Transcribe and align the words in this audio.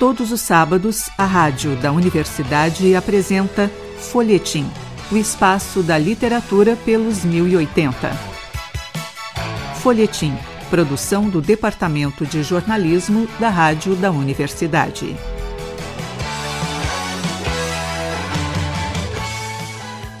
Todos 0.00 0.32
os 0.32 0.40
sábados, 0.40 1.10
a 1.18 1.26
rádio 1.26 1.76
da 1.76 1.92
universidade 1.92 2.94
apresenta 2.94 3.70
Folhetim, 3.98 4.66
o 5.12 5.16
espaço 5.18 5.82
da 5.82 5.98
literatura 5.98 6.74
pelos 6.86 7.22
1080. 7.22 8.08
Folhetim, 9.74 10.32
produção 10.70 11.28
do 11.28 11.42
Departamento 11.42 12.24
de 12.24 12.42
Jornalismo 12.42 13.28
da 13.38 13.50
Rádio 13.50 13.94
da 13.94 14.10
Universidade. 14.10 15.14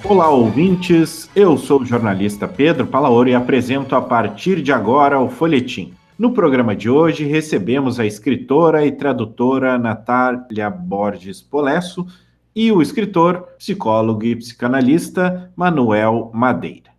Olá, 0.04 0.28
ouvintes. 0.28 1.30
Eu 1.34 1.56
sou 1.56 1.80
o 1.80 1.86
jornalista 1.86 2.46
Pedro 2.46 2.86
Palaoro 2.86 3.30
e 3.30 3.34
apresento 3.34 3.96
a 3.96 4.02
partir 4.02 4.60
de 4.60 4.72
agora 4.72 5.18
o 5.18 5.30
Folhetim 5.30 5.94
no 6.20 6.32
programa 6.32 6.76
de 6.76 6.90
hoje, 6.90 7.24
recebemos 7.24 7.98
a 7.98 8.04
escritora 8.04 8.84
e 8.84 8.92
tradutora 8.92 9.78
Natália 9.78 10.68
Borges 10.68 11.40
Polesso 11.40 12.06
e 12.54 12.70
o 12.70 12.82
escritor, 12.82 13.48
psicólogo 13.56 14.22
e 14.26 14.36
psicanalista 14.36 15.50
Manuel 15.56 16.30
Madeira. 16.34 16.90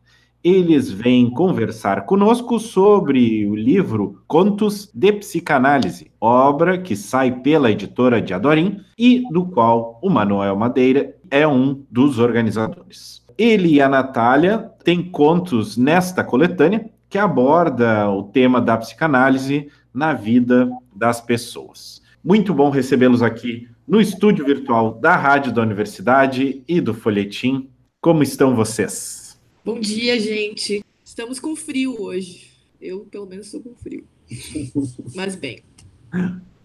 Eles 0.43 0.89
vêm 0.89 1.29
conversar 1.29 2.07
conosco 2.07 2.57
sobre 2.59 3.45
o 3.45 3.53
livro 3.53 4.23
Contos 4.25 4.89
de 4.91 5.13
Psicanálise, 5.13 6.09
obra 6.19 6.79
que 6.79 6.95
sai 6.95 7.41
pela 7.41 7.69
editora 7.69 8.19
de 8.19 8.33
Adorim 8.33 8.79
e 8.97 9.21
do 9.31 9.45
qual 9.45 9.99
o 10.01 10.09
Manuel 10.09 10.55
Madeira 10.55 11.15
é 11.29 11.47
um 11.47 11.83
dos 11.91 12.17
organizadores. 12.17 13.23
Ele 13.37 13.75
e 13.75 13.81
a 13.81 13.87
Natália 13.87 14.71
têm 14.83 15.03
contos 15.03 15.77
nesta 15.77 16.23
coletânea 16.23 16.89
que 17.11 17.17
aborda 17.17 18.09
o 18.09 18.23
tema 18.23 18.61
da 18.61 18.77
psicanálise 18.77 19.67
na 19.93 20.13
vida 20.13 20.71
das 20.95 21.19
pessoas. 21.19 22.01
Muito 22.23 22.53
bom 22.53 22.69
recebê-los 22.69 23.21
aqui 23.21 23.67
no 23.85 23.99
estúdio 23.99 24.45
virtual 24.45 24.93
da 24.93 25.17
Rádio 25.17 25.51
da 25.51 25.61
Universidade 25.61 26.63
e 26.65 26.79
do 26.79 26.93
Folhetim. 26.93 27.69
Como 27.99 28.23
estão 28.23 28.55
vocês? 28.55 29.37
Bom 29.65 29.77
dia, 29.77 30.17
gente. 30.21 30.85
Estamos 31.03 31.37
com 31.37 31.53
frio 31.53 32.01
hoje. 32.01 32.49
Eu, 32.79 33.01
pelo 33.01 33.25
menos, 33.25 33.47
estou 33.47 33.59
com 33.59 33.75
frio. 33.75 34.05
Mas 35.13 35.35
bem. 35.35 35.59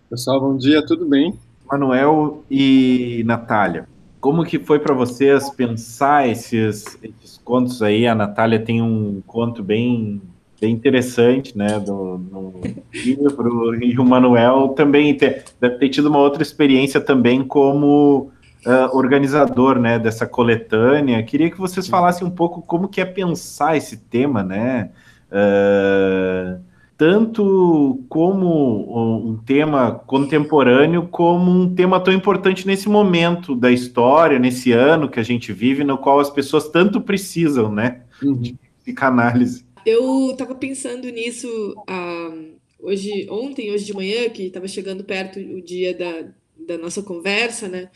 Pessoal, 0.09 0.41
bom 0.41 0.57
dia, 0.57 0.87
tudo 0.87 1.09
bem? 1.09 1.37
Manuel 1.69 2.45
e 2.49 3.25
Natália, 3.27 3.89
como 4.21 4.45
que 4.45 4.61
foi 4.61 4.79
para 4.79 4.95
vocês 4.95 5.51
pensar 5.51 6.29
esses, 6.29 6.97
esses 7.03 7.37
contos 7.39 7.83
aí? 7.83 8.07
A 8.07 8.15
Natália 8.15 8.61
tem 8.61 8.81
um 8.81 9.21
conto 9.27 9.65
bem 9.65 10.23
bem 10.61 10.73
interessante, 10.73 11.57
né, 11.57 11.79
do, 11.79 12.19
do 12.19 12.61
livro, 12.93 13.75
e 13.83 13.99
o 13.99 14.05
Manuel 14.05 14.69
também 14.71 15.15
ter, 15.15 15.45
deve 15.61 15.77
ter 15.77 15.89
tido 15.91 16.07
uma 16.07 16.19
outra 16.19 16.43
experiência 16.43 17.01
também 17.01 17.45
como 17.45 18.31
uh, 18.65 18.97
organizador, 18.97 19.79
né, 19.79 19.99
dessa 19.99 20.27
coletânea. 20.27 21.23
Queria 21.23 21.51
que 21.51 21.59
vocês 21.59 21.87
falassem 21.87 22.27
um 22.27 22.31
pouco 22.31 22.63
como 22.63 22.89
que 22.89 23.01
é 23.01 23.05
pensar 23.05 23.77
esse 23.77 23.99
tema, 23.99 24.43
né, 24.43 24.91
uh, 25.31 26.59
tanto 26.97 28.03
como 28.09 29.29
um 29.29 29.37
tema 29.37 30.01
contemporâneo, 30.07 31.07
como 31.11 31.51
um 31.51 31.75
tema 31.75 32.01
tão 32.01 32.15
importante 32.15 32.67
nesse 32.67 32.89
momento 32.89 33.55
da 33.55 33.71
história, 33.71 34.39
nesse 34.39 34.73
ano 34.73 35.07
que 35.07 35.21
a 35.21 35.23
gente 35.23 35.53
vive, 35.53 35.85
no 35.85 35.99
qual 35.99 36.19
as 36.19 36.31
pessoas 36.31 36.71
tanto 36.71 36.99
precisam, 37.03 37.71
né, 37.71 38.01
uhum. 38.23 38.33
de 38.37 38.59
psicanálise. 38.83 39.66
Eu 39.87 40.33
estava 40.33 40.53
pensando 40.53 41.09
nisso 41.11 41.49
ah, 41.87 42.35
hoje, 42.81 43.29
ontem, 43.31 43.71
hoje 43.71 43.85
de 43.85 43.95
manhã, 43.95 44.29
que 44.29 44.43
estava 44.43 44.67
chegando 44.67 45.05
perto 45.05 45.39
o 45.39 45.63
dia 45.63 45.95
da, 45.95 46.29
da 46.67 46.77
nossa 46.77 47.03
conversa, 47.03 47.69
né? 47.69 47.89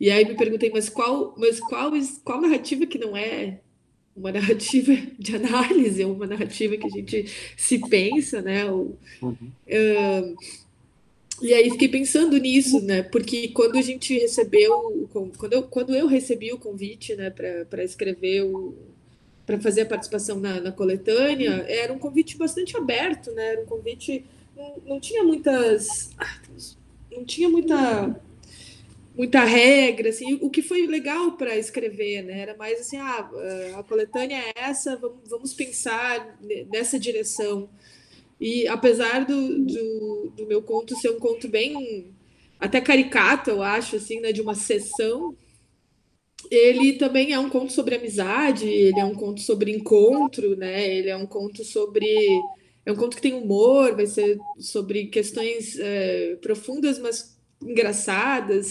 E 0.00 0.10
aí 0.10 0.24
me 0.24 0.34
perguntei, 0.34 0.70
mas 0.70 0.88
qual, 0.88 1.34
mas 1.36 1.60
qual, 1.60 1.92
qual 2.24 2.40
narrativa 2.40 2.86
que 2.86 2.96
não 2.96 3.14
é 3.14 3.60
uma 4.16 4.32
narrativa 4.32 4.96
de 5.18 5.36
análise, 5.36 6.02
é 6.02 6.06
uma 6.06 6.26
narrativa 6.26 6.78
que 6.78 6.86
a 6.86 6.90
gente 6.90 7.26
se 7.56 7.78
pensa, 7.88 8.40
né? 8.40 8.64
uhum. 8.64 8.96
uh, 9.22 10.36
e 11.42 11.52
aí 11.52 11.70
fiquei 11.70 11.88
pensando 11.88 12.36
nisso, 12.38 12.80
né? 12.80 13.02
Porque 13.02 13.48
quando 13.48 13.76
a 13.76 13.82
gente 13.82 14.18
recebeu, 14.18 15.08
quando 15.36 15.52
eu, 15.52 15.62
quando 15.64 15.94
eu 15.94 16.06
recebi 16.06 16.52
o 16.52 16.58
convite, 16.58 17.14
né, 17.14 17.30
para 17.30 17.84
escrever 17.84 18.42
o, 18.42 18.74
para 19.48 19.58
fazer 19.58 19.80
a 19.80 19.86
participação 19.86 20.38
na, 20.38 20.60
na, 20.60 20.70
coletânea, 20.70 21.64
era 21.66 21.90
um 21.90 21.98
convite 21.98 22.36
bastante 22.36 22.76
aberto, 22.76 23.32
né? 23.32 23.52
Era 23.52 23.62
um 23.62 23.64
convite. 23.64 24.22
Não, 24.54 24.82
não 24.86 25.00
tinha 25.00 25.24
muitas. 25.24 26.10
Não 27.10 27.24
tinha 27.24 27.48
muita 27.48 28.14
muita 29.16 29.42
regra, 29.42 30.10
assim, 30.10 30.38
o 30.42 30.50
que 30.50 30.62
foi 30.62 30.86
legal 30.86 31.32
para 31.32 31.56
escrever, 31.56 32.22
né? 32.22 32.40
Era 32.40 32.56
mais 32.56 32.78
assim, 32.78 32.98
ah, 32.98 33.28
a 33.76 33.82
coletânea 33.82 34.36
é 34.36 34.52
essa, 34.54 34.96
vamos, 34.96 35.28
vamos 35.28 35.54
pensar 35.54 36.38
nessa 36.70 37.00
direção. 37.00 37.70
E 38.38 38.68
apesar 38.68 39.24
do, 39.24 39.64
do, 39.64 40.32
do, 40.36 40.46
meu 40.46 40.62
conto 40.62 40.94
ser 41.00 41.10
um 41.10 41.18
conto 41.18 41.48
bem 41.48 42.14
até 42.60 42.80
caricato, 42.82 43.50
eu 43.50 43.62
acho, 43.62 43.96
assim, 43.96 44.20
né, 44.20 44.30
de 44.30 44.42
uma 44.42 44.54
sessão, 44.54 45.34
ele 46.50 46.94
também 46.94 47.32
é 47.32 47.38
um 47.38 47.50
conto 47.50 47.72
sobre 47.72 47.96
amizade, 47.96 48.66
ele 48.66 48.98
é 48.98 49.04
um 49.04 49.14
conto 49.14 49.40
sobre 49.40 49.70
encontro, 49.74 50.56
né? 50.56 50.88
Ele 50.96 51.10
é 51.10 51.16
um 51.16 51.26
conto 51.26 51.64
sobre. 51.64 52.06
É 52.86 52.92
um 52.92 52.96
conto 52.96 53.16
que 53.16 53.22
tem 53.22 53.34
humor, 53.34 53.94
vai 53.94 54.06
ser 54.06 54.38
sobre 54.58 55.06
questões 55.06 55.78
é, 55.78 56.36
profundas, 56.40 56.98
mas 56.98 57.38
engraçadas. 57.62 58.70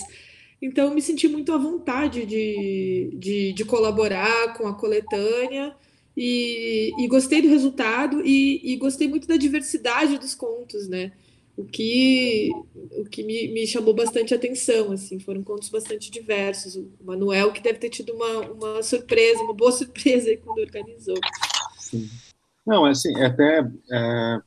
Então, 0.60 0.94
me 0.94 1.02
senti 1.02 1.28
muito 1.28 1.54
à 1.54 1.58
vontade 1.58 2.26
de, 2.26 3.12
de, 3.14 3.54
de 3.54 3.66
colaborar 3.66 4.58
com 4.58 4.68
a 4.68 4.74
coletânea 4.74 5.76
e, 6.16 6.92
e 6.98 7.08
gostei 7.08 7.44
do 7.44 7.48
resultado 7.48 8.26
e, 8.26 8.74
e 8.74 8.76
gostei 8.78 9.08
muito 9.08 9.28
da 9.28 9.38
diversidade 9.38 10.18
dos 10.18 10.34
contos, 10.34 10.88
né? 10.88 11.12
O 11.58 11.66
que, 11.66 12.52
o 12.92 13.06
que 13.06 13.24
me, 13.24 13.48
me, 13.48 13.66
chamou 13.66 13.92
bastante 13.92 14.32
atenção, 14.32 14.92
assim, 14.92 15.20
foram 15.20 15.42
contos 15.42 15.70
bastante 15.70 16.12
diversos. 16.12 16.76
O 16.76 16.88
Manuel, 17.04 17.52
que 17.52 17.64
deve 17.64 17.80
ter 17.80 17.90
tido 17.90 18.14
uma, 18.14 18.42
uma 18.52 18.84
surpresa, 18.84 19.42
uma 19.42 19.56
boa 19.56 19.72
surpresa 19.74 20.30
aí 20.30 20.38
quando 20.38 20.60
organizou. 20.60 21.18
Sim. 21.80 22.08
Não, 22.66 22.86
é 22.86 22.92
assim, 22.92 23.16
até 23.24 23.68
é, 23.92 24.40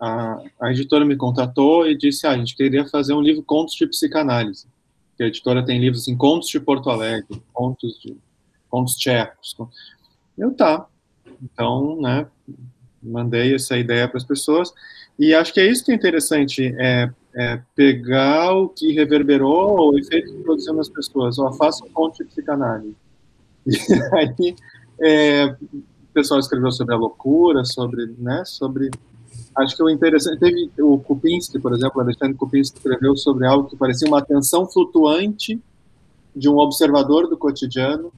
a, 0.00 0.42
a 0.62 0.70
editora 0.70 1.04
me 1.04 1.16
contatou 1.16 1.86
e 1.86 1.96
disse, 1.96 2.26
ah, 2.26 2.30
a 2.30 2.38
gente 2.38 2.56
queria 2.56 2.86
fazer 2.88 3.12
um 3.12 3.20
livro 3.20 3.42
Contos 3.42 3.74
de 3.74 3.86
Psicanálise, 3.86 4.66
que 5.14 5.24
a 5.24 5.26
editora 5.26 5.62
tem 5.62 5.78
livros 5.78 6.02
assim, 6.02 6.16
Contos 6.16 6.48
de 6.48 6.58
Porto 6.58 6.88
Alegre, 6.88 7.42
Contos 7.52 8.00
de 8.00 8.16
Contos 8.70 8.96
Tchecos. 8.96 9.54
Eu, 10.38 10.54
tá. 10.54 10.86
Então, 11.42 12.00
né, 12.00 12.26
mandei 13.02 13.54
essa 13.54 13.76
ideia 13.76 14.08
para 14.08 14.18
as 14.18 14.24
pessoas, 14.24 14.72
e 15.18 15.34
acho 15.34 15.52
que 15.52 15.60
é 15.60 15.70
isso 15.70 15.84
que 15.84 15.92
é 15.92 15.94
interessante, 15.94 16.74
é, 16.78 17.10
é 17.34 17.60
pegar 17.74 18.52
o 18.52 18.68
que 18.68 18.92
reverberou, 18.92 19.92
o 19.92 19.98
efeito 19.98 20.32
que 20.32 20.42
produziu 20.42 20.74
nas 20.74 20.88
pessoas. 20.88 21.38
Ó, 21.38 21.52
faça 21.52 21.84
um 21.84 21.88
ponto 21.88 22.18
de 22.18 22.24
psicanálise. 22.24 22.94
E 23.66 24.14
aí, 24.14 24.56
é, 25.00 25.56
o 25.72 26.12
pessoal 26.14 26.40
escreveu 26.40 26.70
sobre 26.70 26.94
a 26.94 26.98
loucura, 26.98 27.64
sobre, 27.64 28.14
né, 28.18 28.42
sobre... 28.44 28.90
Acho 29.56 29.76
que 29.76 29.82
o 29.82 29.90
interessante, 29.90 30.38
teve 30.38 30.70
o 30.78 30.98
Kupinski, 30.98 31.58
por 31.58 31.74
exemplo, 31.74 32.00
Alexandre 32.00 32.36
Kupinski 32.36 32.76
escreveu 32.76 33.16
sobre 33.16 33.46
algo 33.46 33.68
que 33.68 33.76
parecia 33.76 34.06
uma 34.06 34.18
atenção 34.18 34.66
flutuante 34.66 35.60
de 36.34 36.48
um 36.48 36.58
observador 36.58 37.28
do 37.28 37.36
cotidiano, 37.36 38.12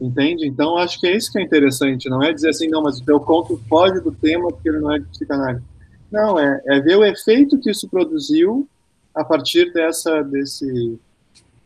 entende? 0.00 0.46
Então, 0.46 0.76
acho 0.76 1.00
que 1.00 1.06
é 1.06 1.16
isso 1.16 1.30
que 1.32 1.38
é 1.38 1.42
interessante, 1.42 2.08
não 2.08 2.22
é 2.22 2.32
dizer 2.32 2.50
assim, 2.50 2.68
não, 2.68 2.82
mas 2.82 2.98
o 2.98 3.04
teu 3.04 3.18
conto 3.20 3.60
foge 3.68 4.00
do 4.00 4.12
tema 4.12 4.48
porque 4.48 4.68
ele 4.68 4.80
não 4.80 4.92
é 4.92 4.98
de 4.98 5.06
psicanálise. 5.06 5.64
Não, 6.10 6.38
é, 6.38 6.62
é 6.66 6.80
ver 6.80 6.96
o 6.96 7.04
efeito 7.04 7.58
que 7.58 7.70
isso 7.70 7.88
produziu 7.88 8.66
a 9.14 9.24
partir 9.24 9.72
dessa, 9.72 10.22
desse, 10.22 10.98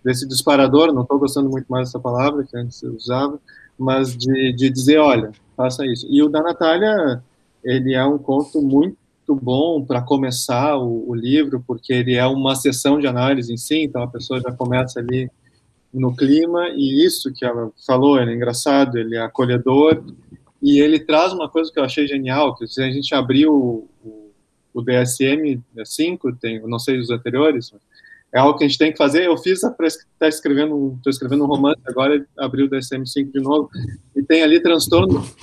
desse 0.03 0.27
disparador, 0.27 0.93
não 0.93 1.03
estou 1.03 1.19
gostando 1.19 1.51
muito 1.51 1.67
mais 1.69 1.89
dessa 1.89 2.01
palavra 2.01 2.45
que 2.45 2.57
antes 2.57 2.83
eu 2.83 2.95
usava, 2.95 3.39
mas 3.79 4.17
de, 4.17 4.53
de 4.53 4.71
dizer, 4.71 4.99
olha, 4.99 5.33
faça 5.57 5.85
isso. 5.87 6.07
E 6.11 6.23
o 6.23 6.29
da 6.29 6.43
Natália, 6.43 7.23
ele 7.63 7.95
é 7.95 8.05
um 8.05 8.19
conto 8.19 8.61
muito 8.61 8.97
bom 9.29 9.85
para 9.85 10.03
começar 10.03 10.77
o, 10.77 11.09
o, 11.09 11.15
livro, 11.15 11.63
porque 11.67 11.93
ele 11.93 12.15
é 12.15 12.27
uma 12.27 12.55
sessão 12.55 12.99
de 12.99 13.07
análise 13.07 13.53
em 13.53 13.57
si, 13.57 13.83
então 13.83 14.03
a 14.03 14.09
pessoa 14.09 14.41
já 14.41 14.53
começa 14.53 14.99
ali 14.99 15.31
no 15.93 16.15
clima, 16.15 16.69
e 16.71 17.05
isso 17.05 17.33
que 17.33 17.45
ela 17.45 17.71
falou, 17.87 18.19
ele 18.19 18.33
é 18.33 18.35
engraçado, 18.35 18.97
ele 18.97 19.17
é 19.17 19.21
acolhedor, 19.21 20.03
e 20.63 20.81
ele 20.81 20.99
traz 21.01 21.33
uma 21.33 21.49
coisa 21.49 21.71
que 21.73 21.79
eu 21.79 21.85
achei 21.85 22.07
genial, 22.07 22.55
que 22.57 22.67
se 22.67 22.83
a 22.83 22.91
gente 22.91 23.15
abrir 23.15 23.47
o, 23.47 23.89
o 24.05 24.23
o 24.75 24.83
DSM-5, 24.83 26.39
tem, 26.41 26.61
não 26.63 26.79
sei 26.79 26.99
os 26.99 27.11
anteriores, 27.11 27.73
é 28.33 28.39
algo 28.39 28.57
que 28.57 28.65
a 28.65 28.69
gente 28.69 28.79
tem 28.79 28.91
que 28.91 28.99
fazer. 28.99 29.27
Eu 29.27 29.37
fiz 29.37 29.61
para 29.77 29.87
estar 29.87 30.07
tá 30.19 30.29
escrevendo, 30.29 30.95
estou 30.97 31.11
escrevendo 31.11 31.45
um 31.45 31.47
romance 31.47 31.81
agora, 31.85 32.27
abri 32.39 32.63
o 32.63 32.71
DSM-5 32.71 33.31
de 33.31 33.41
novo, 33.41 33.69
e 34.17 34.23
tem 34.23 34.43
ali 34.43 34.61
transtorno 34.61 35.23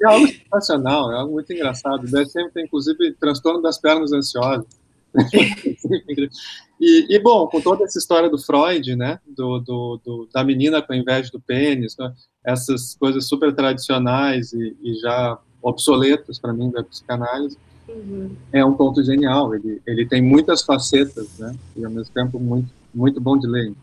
É 0.00 0.06
algo 0.06 0.26
sensacional, 0.26 1.12
é 1.12 1.16
algo 1.16 1.34
muito 1.34 1.52
engraçado. 1.52 2.04
O 2.04 2.10
DSM 2.10 2.50
tem, 2.52 2.64
inclusive, 2.64 3.12
transtorno 3.12 3.62
das 3.62 3.78
pernas 3.78 4.12
ansiosas. 4.12 4.66
e, 6.84 7.16
e, 7.16 7.18
bom, 7.18 7.46
com 7.46 7.60
toda 7.60 7.84
essa 7.84 7.98
história 7.98 8.28
do 8.28 8.38
Freud, 8.38 8.94
né, 8.94 9.18
do, 9.26 9.58
do, 9.60 10.00
do 10.04 10.28
da 10.32 10.44
menina 10.44 10.82
com 10.82 10.92
inveja 10.92 11.30
do 11.30 11.40
pênis, 11.40 11.96
né, 11.98 12.12
essas 12.44 12.94
coisas 12.94 13.26
super 13.26 13.54
tradicionais 13.54 14.52
e, 14.52 14.76
e 14.82 14.94
já 14.96 15.38
obsoletas 15.62 16.38
para 16.38 16.52
mim 16.52 16.70
da 16.70 16.82
psicanálise, 16.82 17.56
uhum. 17.88 18.36
é 18.52 18.64
um 18.64 18.74
ponto 18.74 19.02
genial. 19.02 19.54
Ele, 19.54 19.80
ele 19.86 20.06
tem 20.06 20.20
muitas 20.20 20.62
facetas, 20.62 21.38
né, 21.38 21.54
e 21.76 21.84
ao 21.84 21.90
mesmo 21.90 22.12
tempo 22.12 22.38
muito 22.38 22.70
muito 22.94 23.20
bom 23.20 23.36
de 23.36 23.46
ler. 23.46 23.74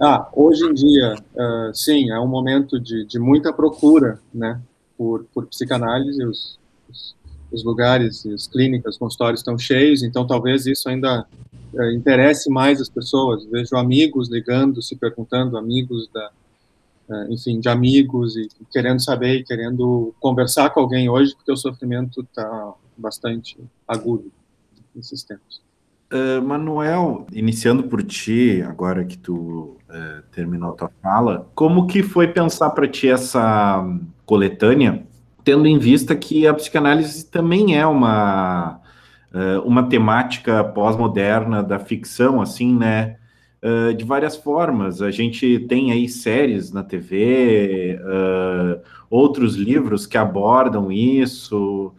Ah, 0.00 0.28
hoje 0.32 0.64
em 0.64 0.72
dia, 0.72 1.16
uh, 1.34 1.74
sim, 1.74 2.10
é 2.10 2.20
um 2.20 2.28
momento 2.28 2.78
de, 2.78 3.04
de 3.04 3.18
muita 3.18 3.52
procura, 3.52 4.20
né, 4.32 4.60
por, 4.96 5.24
por 5.34 5.46
psicanálise. 5.46 6.24
Os, 6.24 6.58
os, 6.88 7.16
os 7.52 7.64
lugares, 7.64 8.24
as 8.26 8.46
clínicas, 8.46 8.94
os 8.94 8.98
consultórios 8.98 9.40
estão 9.40 9.58
cheios, 9.58 10.02
então 10.02 10.26
talvez 10.26 10.66
isso 10.66 10.88
ainda 10.88 11.26
uh, 11.72 11.90
interesse 11.90 12.50
mais 12.50 12.80
as 12.80 12.88
pessoas. 12.88 13.44
Vejo 13.46 13.76
amigos 13.76 14.30
ligando, 14.30 14.80
se 14.80 14.96
perguntando, 14.96 15.58
amigos 15.58 16.08
da, 16.12 16.30
uh, 17.08 17.32
enfim, 17.32 17.60
de 17.60 17.68
amigos 17.68 18.36
e 18.36 18.48
querendo 18.70 19.02
saber, 19.02 19.44
querendo 19.44 20.14
conversar 20.20 20.70
com 20.70 20.80
alguém 20.80 21.08
hoje, 21.08 21.34
porque 21.34 21.52
o 21.52 21.56
sofrimento 21.56 22.22
está 22.22 22.74
bastante 22.96 23.58
agudo 23.88 24.30
nesses 24.94 25.22
tempos. 25.22 25.60
Uh, 26.12 26.42
Manuel, 26.42 27.26
iniciando 27.32 27.84
por 27.84 28.02
ti, 28.02 28.62
agora 28.66 29.04
que 29.04 29.16
tu 29.16 29.76
uh, 29.88 30.22
terminou 30.32 30.70
a 30.70 30.72
tua 30.72 30.90
fala, 31.00 31.48
como 31.54 31.86
que 31.86 32.02
foi 32.02 32.26
pensar 32.26 32.70
para 32.70 32.88
ti 32.88 33.08
essa 33.08 33.84
coletânea, 34.26 35.06
tendo 35.44 35.66
em 35.66 35.78
vista 35.78 36.14
que 36.14 36.46
a 36.46 36.54
psicanálise 36.54 37.26
também 37.26 37.78
é 37.78 37.86
uma, 37.86 38.80
uh, 39.32 39.60
uma 39.64 39.88
temática 39.88 40.64
pós-moderna 40.64 41.62
da 41.62 41.78
ficção, 41.78 42.40
assim, 42.40 42.76
né? 42.76 43.16
de 43.94 44.06
várias 44.06 44.36
formas. 44.36 45.02
A 45.02 45.10
gente 45.10 45.58
tem 45.68 45.92
aí 45.92 46.08
séries 46.08 46.72
na 46.72 46.82
TV, 46.82 48.00
outros 49.10 49.54
livros 49.54 50.06
que 50.06 50.16
abordam 50.16 50.90
isso. 50.90 51.92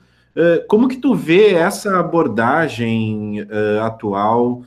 Como 0.67 0.87
que 0.87 0.97
tu 0.97 1.13
vê 1.13 1.53
essa 1.53 1.99
abordagem 1.99 3.45
atual 3.83 4.63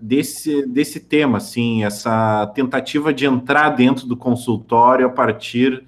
desse, 0.00 0.66
desse 0.66 1.00
tema, 1.00 1.38
assim, 1.38 1.84
essa 1.84 2.46
tentativa 2.54 3.12
de 3.12 3.26
entrar 3.26 3.70
dentro 3.70 4.06
do 4.06 4.16
consultório 4.16 5.06
a 5.06 5.10
partir 5.10 5.84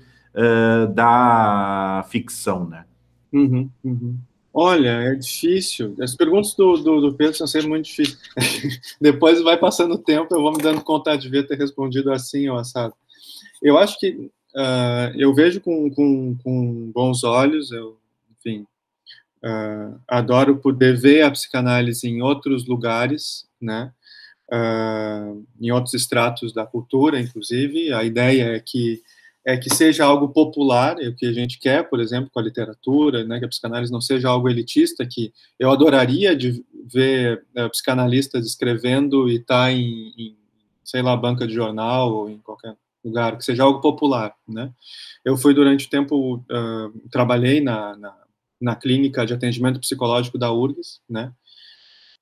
da 0.94 2.04
ficção, 2.08 2.68
né? 2.68 2.84
Uhum, 3.32 3.70
uhum. 3.84 4.18
Olha, 4.52 4.88
é 4.88 5.14
difícil. 5.14 5.96
As 6.00 6.14
perguntas 6.14 6.54
do, 6.54 6.76
do, 6.76 7.00
do 7.00 7.14
Pedro 7.14 7.36
são 7.36 7.46
sempre 7.46 7.68
muito 7.68 7.86
difíceis. 7.86 8.18
Depois 9.00 9.40
vai 9.42 9.56
passando 9.56 9.94
o 9.94 9.98
tempo, 9.98 10.34
eu 10.34 10.42
vou 10.42 10.52
me 10.52 10.62
dando 10.62 10.80
conta 10.82 11.16
de 11.16 11.28
ver 11.28 11.46
ter 11.46 11.58
respondido 11.58 12.12
assim 12.12 12.48
ou 12.48 12.56
assado. 12.56 12.94
Eu 13.62 13.78
acho 13.78 13.98
que 13.98 14.30
eu 15.16 15.32
vejo 15.32 15.60
com, 15.60 15.88
com, 15.90 16.36
com 16.42 16.90
bons 16.92 17.22
olhos, 17.22 17.70
eu, 17.70 17.96
enfim, 18.36 18.66
Uh, 19.42 19.98
adoro 20.06 20.58
poder 20.58 20.98
ver 20.98 21.22
a 21.22 21.30
psicanálise 21.30 22.06
em 22.06 22.20
outros 22.20 22.66
lugares, 22.66 23.48
né? 23.60 23.90
Uh, 24.52 25.46
em 25.58 25.70
outros 25.70 25.94
estratos 25.94 26.52
da 26.52 26.66
cultura, 26.66 27.18
inclusive. 27.18 27.90
A 27.92 28.04
ideia 28.04 28.56
é 28.56 28.60
que 28.60 29.02
é 29.46 29.56
que 29.56 29.74
seja 29.74 30.04
algo 30.04 30.28
popular, 30.28 31.00
é 31.00 31.08
o 31.08 31.14
que 31.14 31.26
a 31.26 31.32
gente 31.32 31.58
quer, 31.58 31.88
por 31.88 32.00
exemplo, 32.00 32.30
com 32.32 32.38
a 32.38 32.42
literatura, 32.42 33.24
né, 33.24 33.38
que 33.38 33.44
a 33.44 33.48
psicanálise 33.48 33.92
não 33.92 34.00
seja 34.00 34.28
algo 34.28 34.48
elitista, 34.48 35.06
que 35.06 35.32
eu 35.58 35.70
adoraria 35.70 36.36
de 36.36 36.64
ver 36.92 37.44
uh, 37.56 37.70
psicanalistas 37.70 38.46
escrevendo 38.46 39.28
e 39.28 39.36
estar 39.36 39.64
tá 39.64 39.72
em, 39.72 40.12
em, 40.16 40.36
sei 40.84 41.02
lá, 41.02 41.16
banca 41.16 41.46
de 41.46 41.54
jornal 41.54 42.12
ou 42.12 42.30
em 42.30 42.38
qualquer 42.38 42.76
lugar, 43.02 43.38
que 43.38 43.44
seja 43.44 43.62
algo 43.62 43.80
popular, 43.80 44.34
né. 44.46 44.70
Eu 45.24 45.36
fui 45.36 45.54
durante 45.54 45.86
o 45.86 45.90
tempo, 45.90 46.36
uh, 46.36 47.08
trabalhei 47.10 47.60
na, 47.60 47.96
na 47.96 48.14
na 48.60 48.76
clínica 48.76 49.24
de 49.24 49.32
atendimento 49.32 49.80
psicológico 49.80 50.36
da 50.36 50.52
URGS, 50.52 51.00
né? 51.08 51.32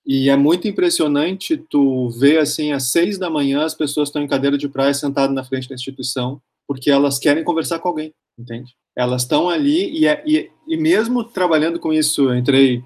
E 0.07 0.31
é 0.31 0.37
muito 0.37 0.69
impressionante 0.69 1.57
tu 1.57 2.09
ver, 2.11 2.39
assim, 2.39 2.73
às 2.73 2.85
seis 2.85 3.19
da 3.19 3.29
manhã 3.29 3.65
as 3.65 3.75
pessoas 3.75 4.09
estão 4.09 4.23
em 4.23 4.29
cadeira 4.29 4.57
de 4.57 4.69
praia 4.69 4.95
sentadas 4.95 5.35
na 5.35 5.45
frente 5.45 5.69
da 5.69 5.75
instituição, 5.75 6.41
porque 6.69 6.91
elas 6.91 7.19
querem 7.19 7.43
conversar 7.43 7.79
com 7.79 7.89
alguém, 7.89 8.15
entende? 8.39 8.77
Elas 8.95 9.23
estão 9.23 9.49
ali 9.49 9.99
e, 9.99 10.07
é, 10.07 10.23
e, 10.27 10.51
e 10.67 10.77
mesmo 10.77 11.25
trabalhando 11.25 11.81
com 11.81 11.93
isso, 11.93 12.29
eu 12.29 12.37
entrei, 12.37 12.85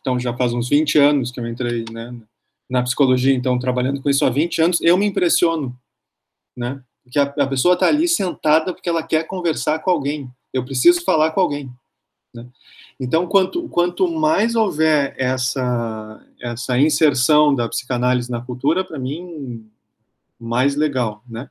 então 0.00 0.18
já 0.18 0.34
faz 0.34 0.54
uns 0.54 0.68
20 0.68 0.96
anos 0.98 1.32
que 1.32 1.40
eu 1.40 1.46
entrei, 1.46 1.84
né, 1.90 2.16
na 2.70 2.82
psicologia, 2.84 3.34
então 3.34 3.58
trabalhando 3.58 4.00
com 4.00 4.08
isso 4.08 4.24
há 4.24 4.30
20 4.30 4.62
anos, 4.62 4.80
eu 4.80 4.96
me 4.96 5.06
impressiono, 5.06 5.76
né? 6.56 6.80
Porque 7.02 7.18
a, 7.18 7.24
a 7.24 7.46
pessoa 7.46 7.74
está 7.74 7.88
ali 7.88 8.06
sentada 8.06 8.72
porque 8.72 8.88
ela 8.88 9.02
quer 9.02 9.26
conversar 9.26 9.80
com 9.80 9.90
alguém. 9.90 10.30
Eu 10.52 10.64
preciso 10.64 11.02
falar 11.02 11.32
com 11.32 11.40
alguém. 11.40 11.70
Né? 12.34 12.46
Então, 13.00 13.26
quanto, 13.26 13.68
quanto 13.68 14.06
mais 14.08 14.54
houver 14.54 15.14
essa, 15.18 16.24
essa 16.40 16.78
inserção 16.78 17.54
da 17.54 17.68
psicanálise 17.68 18.30
na 18.30 18.42
cultura, 18.42 18.84
para 18.84 18.98
mim, 18.98 19.68
mais 20.40 20.74
legal, 20.74 21.22
né? 21.28 21.48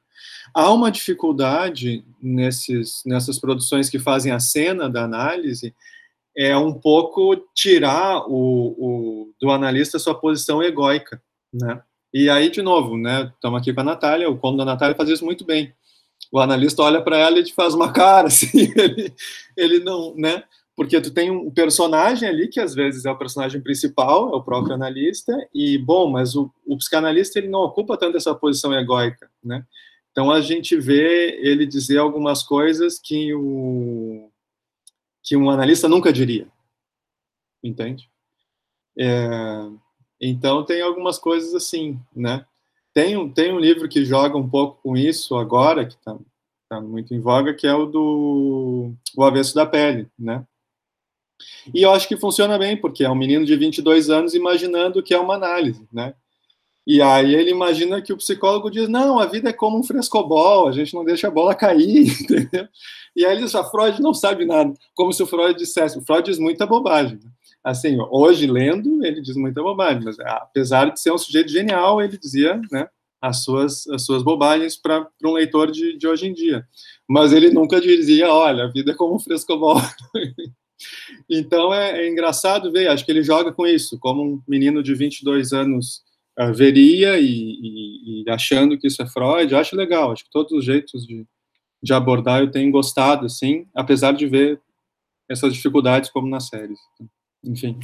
Há 0.53 0.71
uma 0.71 0.91
dificuldade 0.91 2.03
nesses, 2.21 3.01
nessas 3.05 3.39
produções 3.39 3.89
que 3.89 3.99
fazem 3.99 4.31
a 4.31 4.39
cena 4.39 4.89
da 4.89 5.03
análise, 5.03 5.73
é 6.35 6.55
um 6.57 6.73
pouco 6.73 7.35
tirar 7.53 8.25
o, 8.27 8.75
o 8.77 9.33
do 9.39 9.51
analista 9.51 9.99
sua 9.99 10.15
posição 10.15 10.61
egóica, 10.63 11.21
né? 11.53 11.81
E 12.13 12.29
aí, 12.29 12.49
de 12.49 12.61
novo, 12.61 12.97
né? 12.97 13.31
Estamos 13.35 13.61
aqui 13.61 13.73
com 13.73 13.81
a 13.81 13.83
Natália, 13.83 14.29
o 14.29 14.37
conto 14.37 14.57
da 14.57 14.65
Natália 14.65 14.95
faz 14.95 15.09
isso 15.09 15.23
muito 15.23 15.45
bem. 15.45 15.73
O 16.31 16.39
analista 16.39 16.81
olha 16.81 17.01
para 17.01 17.17
ela 17.17 17.39
e 17.39 17.43
te 17.43 17.53
faz 17.53 17.73
uma 17.73 17.91
cara, 17.91 18.27
assim, 18.29 18.73
ele, 18.75 19.13
ele 19.55 19.79
não, 19.79 20.15
né? 20.15 20.43
Porque 20.79 21.01
tu 21.01 21.11
tem 21.11 21.29
um 21.29 21.51
personagem 21.51 22.29
ali 22.29 22.47
que 22.47 22.57
às 22.57 22.73
vezes 22.73 23.03
é 23.03 23.11
o 23.11 23.17
personagem 23.17 23.59
principal, 23.59 24.31
é 24.31 24.35
o 24.37 24.41
próprio 24.41 24.73
analista, 24.73 25.35
e 25.53 25.77
bom, 25.77 26.09
mas 26.09 26.37
o, 26.37 26.49
o 26.65 26.77
psicanalista 26.77 27.37
ele 27.37 27.49
não 27.49 27.59
ocupa 27.59 27.97
tanto 27.97 28.15
essa 28.15 28.33
posição 28.33 28.73
egóica, 28.73 29.29
né? 29.43 29.65
Então 30.09 30.31
a 30.31 30.39
gente 30.39 30.77
vê 30.77 31.37
ele 31.41 31.65
dizer 31.65 31.97
algumas 31.97 32.43
coisas 32.43 32.97
que 32.97 33.33
o 33.33 34.31
que 35.21 35.35
um 35.35 35.49
analista 35.49 35.89
nunca 35.89 36.13
diria, 36.13 36.47
entende? 37.61 38.09
É, 38.97 39.69
então 40.21 40.63
tem 40.63 40.81
algumas 40.81 41.19
coisas 41.19 41.53
assim, 41.53 41.99
né? 42.15 42.45
Tem 42.93 43.17
um, 43.17 43.29
tem 43.29 43.51
um 43.51 43.59
livro 43.59 43.89
que 43.89 44.05
joga 44.05 44.37
um 44.37 44.49
pouco 44.49 44.81
com 44.81 44.95
isso 44.95 45.35
agora, 45.35 45.85
que 45.85 45.95
está 45.95 46.17
tá 46.69 46.79
muito 46.79 47.13
em 47.13 47.19
voga, 47.19 47.53
que 47.53 47.67
é 47.67 47.73
o 47.73 47.85
do 47.85 48.93
O 49.17 49.23
Avesso 49.25 49.53
da 49.53 49.65
Pele, 49.65 50.07
né? 50.17 50.45
E 51.73 51.81
eu 51.81 51.91
acho 51.91 52.07
que 52.07 52.17
funciona 52.17 52.57
bem, 52.57 52.75
porque 52.77 53.03
é 53.03 53.09
um 53.09 53.15
menino 53.15 53.45
de 53.45 53.55
22 53.55 54.09
anos 54.09 54.33
imaginando 54.33 55.03
que 55.03 55.13
é 55.13 55.19
uma 55.19 55.35
análise, 55.35 55.87
né? 55.91 56.13
E 56.85 57.01
aí 57.01 57.35
ele 57.35 57.51
imagina 57.51 58.01
que 58.01 58.11
o 58.11 58.17
psicólogo 58.17 58.71
diz, 58.71 58.89
não, 58.89 59.19
a 59.19 59.25
vida 59.27 59.49
é 59.49 59.53
como 59.53 59.77
um 59.77 59.83
frescobol, 59.83 60.67
a 60.67 60.71
gente 60.71 60.93
não 60.93 61.05
deixa 61.05 61.27
a 61.27 61.31
bola 61.31 61.53
cair, 61.53 62.07
entendeu? 62.21 62.67
E 63.15 63.25
aí 63.25 63.33
ele 63.33 63.43
diz, 63.43 63.53
a 63.53 63.63
Freud 63.63 64.01
não 64.01 64.13
sabe 64.13 64.43
nada, 64.45 64.73
como 64.95 65.13
se 65.13 65.21
o 65.21 65.27
Freud 65.27 65.57
dissesse, 65.57 65.99
o 65.99 66.01
Freud 66.01 66.23
diz 66.23 66.39
muita 66.39 66.65
bobagem. 66.65 67.19
Assim, 67.63 67.97
hoje 68.09 68.47
lendo, 68.47 69.05
ele 69.05 69.21
diz 69.21 69.35
muita 69.35 69.61
bobagem, 69.61 70.03
mas 70.03 70.19
apesar 70.19 70.91
de 70.91 70.99
ser 70.99 71.11
um 71.11 71.17
sujeito 71.17 71.51
genial, 71.51 72.01
ele 72.01 72.17
dizia, 72.17 72.59
né, 72.71 72.87
as 73.21 73.43
suas, 73.43 73.85
as 73.87 74.03
suas 74.03 74.23
bobagens 74.23 74.75
para 74.75 75.07
um 75.23 75.33
leitor 75.33 75.69
de, 75.71 75.97
de 75.97 76.07
hoje 76.07 76.27
em 76.27 76.33
dia. 76.33 76.65
Mas 77.07 77.33
ele 77.33 77.49
nunca 77.49 77.79
dizia, 77.79 78.33
olha, 78.33 78.63
a 78.63 78.71
vida 78.71 78.91
é 78.91 78.95
como 78.95 79.15
um 79.15 79.19
frescobol. 79.19 79.77
Então 81.29 81.73
é, 81.73 82.01
é, 82.01 82.09
engraçado 82.09 82.71
ver, 82.71 82.87
acho 82.87 83.05
que 83.05 83.11
ele 83.11 83.23
joga 83.23 83.51
com 83.51 83.67
isso, 83.67 83.99
como 83.99 84.23
um 84.23 84.41
menino 84.47 84.81
de 84.81 84.93
22 84.93 85.53
anos 85.53 86.01
uh, 86.39 86.53
veria 86.53 87.19
e, 87.19 87.25
e, 87.25 88.23
e, 88.23 88.29
achando 88.29 88.77
que 88.77 88.87
isso 88.87 89.01
é 89.01 89.07
Freud, 89.07 89.53
acho 89.53 89.75
legal, 89.75 90.11
acho 90.11 90.23
que 90.23 90.31
todos 90.31 90.51
os 90.51 90.63
jeitos 90.63 91.05
de, 91.05 91.25
de 91.83 91.93
abordar 91.93 92.41
eu 92.41 92.51
tenho 92.51 92.71
gostado, 92.71 93.25
assim, 93.25 93.67
apesar 93.75 94.13
de 94.13 94.27
ver 94.27 94.59
essas 95.27 95.53
dificuldades 95.53 96.09
como 96.09 96.27
nas 96.27 96.47
séries. 96.47 96.79
Enfim. 97.43 97.77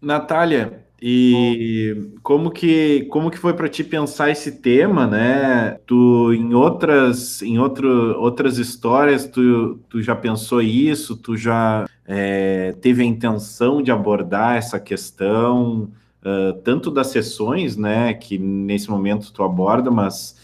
Natália, 0.00 0.84
e 1.02 2.12
como 2.22 2.50
que 2.50 3.06
como 3.10 3.30
que 3.30 3.38
foi 3.38 3.54
para 3.54 3.68
ti 3.68 3.82
pensar 3.82 4.30
esse 4.30 4.60
tema, 4.60 5.06
né? 5.06 5.78
Tu 5.86 6.34
em 6.34 6.52
outras 6.52 7.40
em 7.40 7.58
outro, 7.58 7.88
outras 8.20 8.58
histórias 8.58 9.26
tu, 9.26 9.80
tu 9.88 10.02
já 10.02 10.14
pensou 10.14 10.60
isso? 10.60 11.16
Tu 11.16 11.38
já 11.38 11.86
é, 12.06 12.72
teve 12.82 13.02
a 13.02 13.06
intenção 13.06 13.80
de 13.80 13.90
abordar 13.90 14.56
essa 14.56 14.78
questão 14.78 15.90
uh, 16.20 16.52
tanto 16.62 16.90
das 16.90 17.06
sessões, 17.06 17.76
né? 17.78 18.12
Que 18.12 18.38
nesse 18.38 18.90
momento 18.90 19.32
tu 19.32 19.42
aborda, 19.42 19.90
mas 19.90 20.36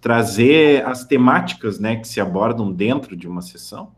trazer 0.00 0.86
as 0.86 1.04
temáticas, 1.04 1.80
né? 1.80 1.96
Que 1.96 2.06
se 2.06 2.20
abordam 2.20 2.70
dentro 2.70 3.16
de 3.16 3.26
uma 3.26 3.42
sessão. 3.42 3.90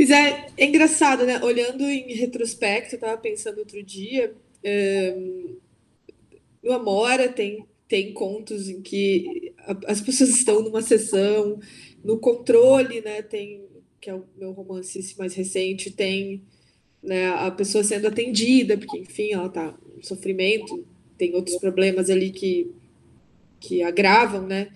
Pois 0.00 0.10
é, 0.10 0.46
é 0.56 0.64
engraçado, 0.64 1.26
né? 1.26 1.44
Olhando 1.44 1.84
em 1.84 2.14
retrospecto, 2.14 2.94
eu 2.94 2.96
estava 2.96 3.18
pensando 3.18 3.58
outro 3.58 3.82
dia, 3.82 4.34
é, 4.64 5.14
no 6.64 6.72
Amora 6.72 7.28
tem, 7.28 7.66
tem 7.86 8.14
contos 8.14 8.70
em 8.70 8.80
que 8.80 9.52
as 9.86 10.00
pessoas 10.00 10.30
estão 10.30 10.62
numa 10.62 10.80
sessão, 10.80 11.60
no 12.02 12.18
controle, 12.18 13.02
né? 13.02 13.20
Tem, 13.20 13.62
que 14.00 14.08
é 14.08 14.14
o 14.14 14.24
meu 14.38 14.52
romance 14.52 15.14
mais 15.18 15.34
recente, 15.34 15.90
tem 15.90 16.44
né, 17.02 17.28
a 17.32 17.50
pessoa 17.50 17.84
sendo 17.84 18.08
atendida, 18.08 18.78
porque, 18.78 19.00
enfim, 19.00 19.34
ela 19.34 19.48
está 19.48 19.78
em 19.98 20.02
sofrimento, 20.02 20.82
tem 21.18 21.34
outros 21.34 21.58
problemas 21.58 22.08
ali 22.08 22.30
que, 22.30 22.70
que 23.60 23.82
agravam, 23.82 24.46
né? 24.46 24.72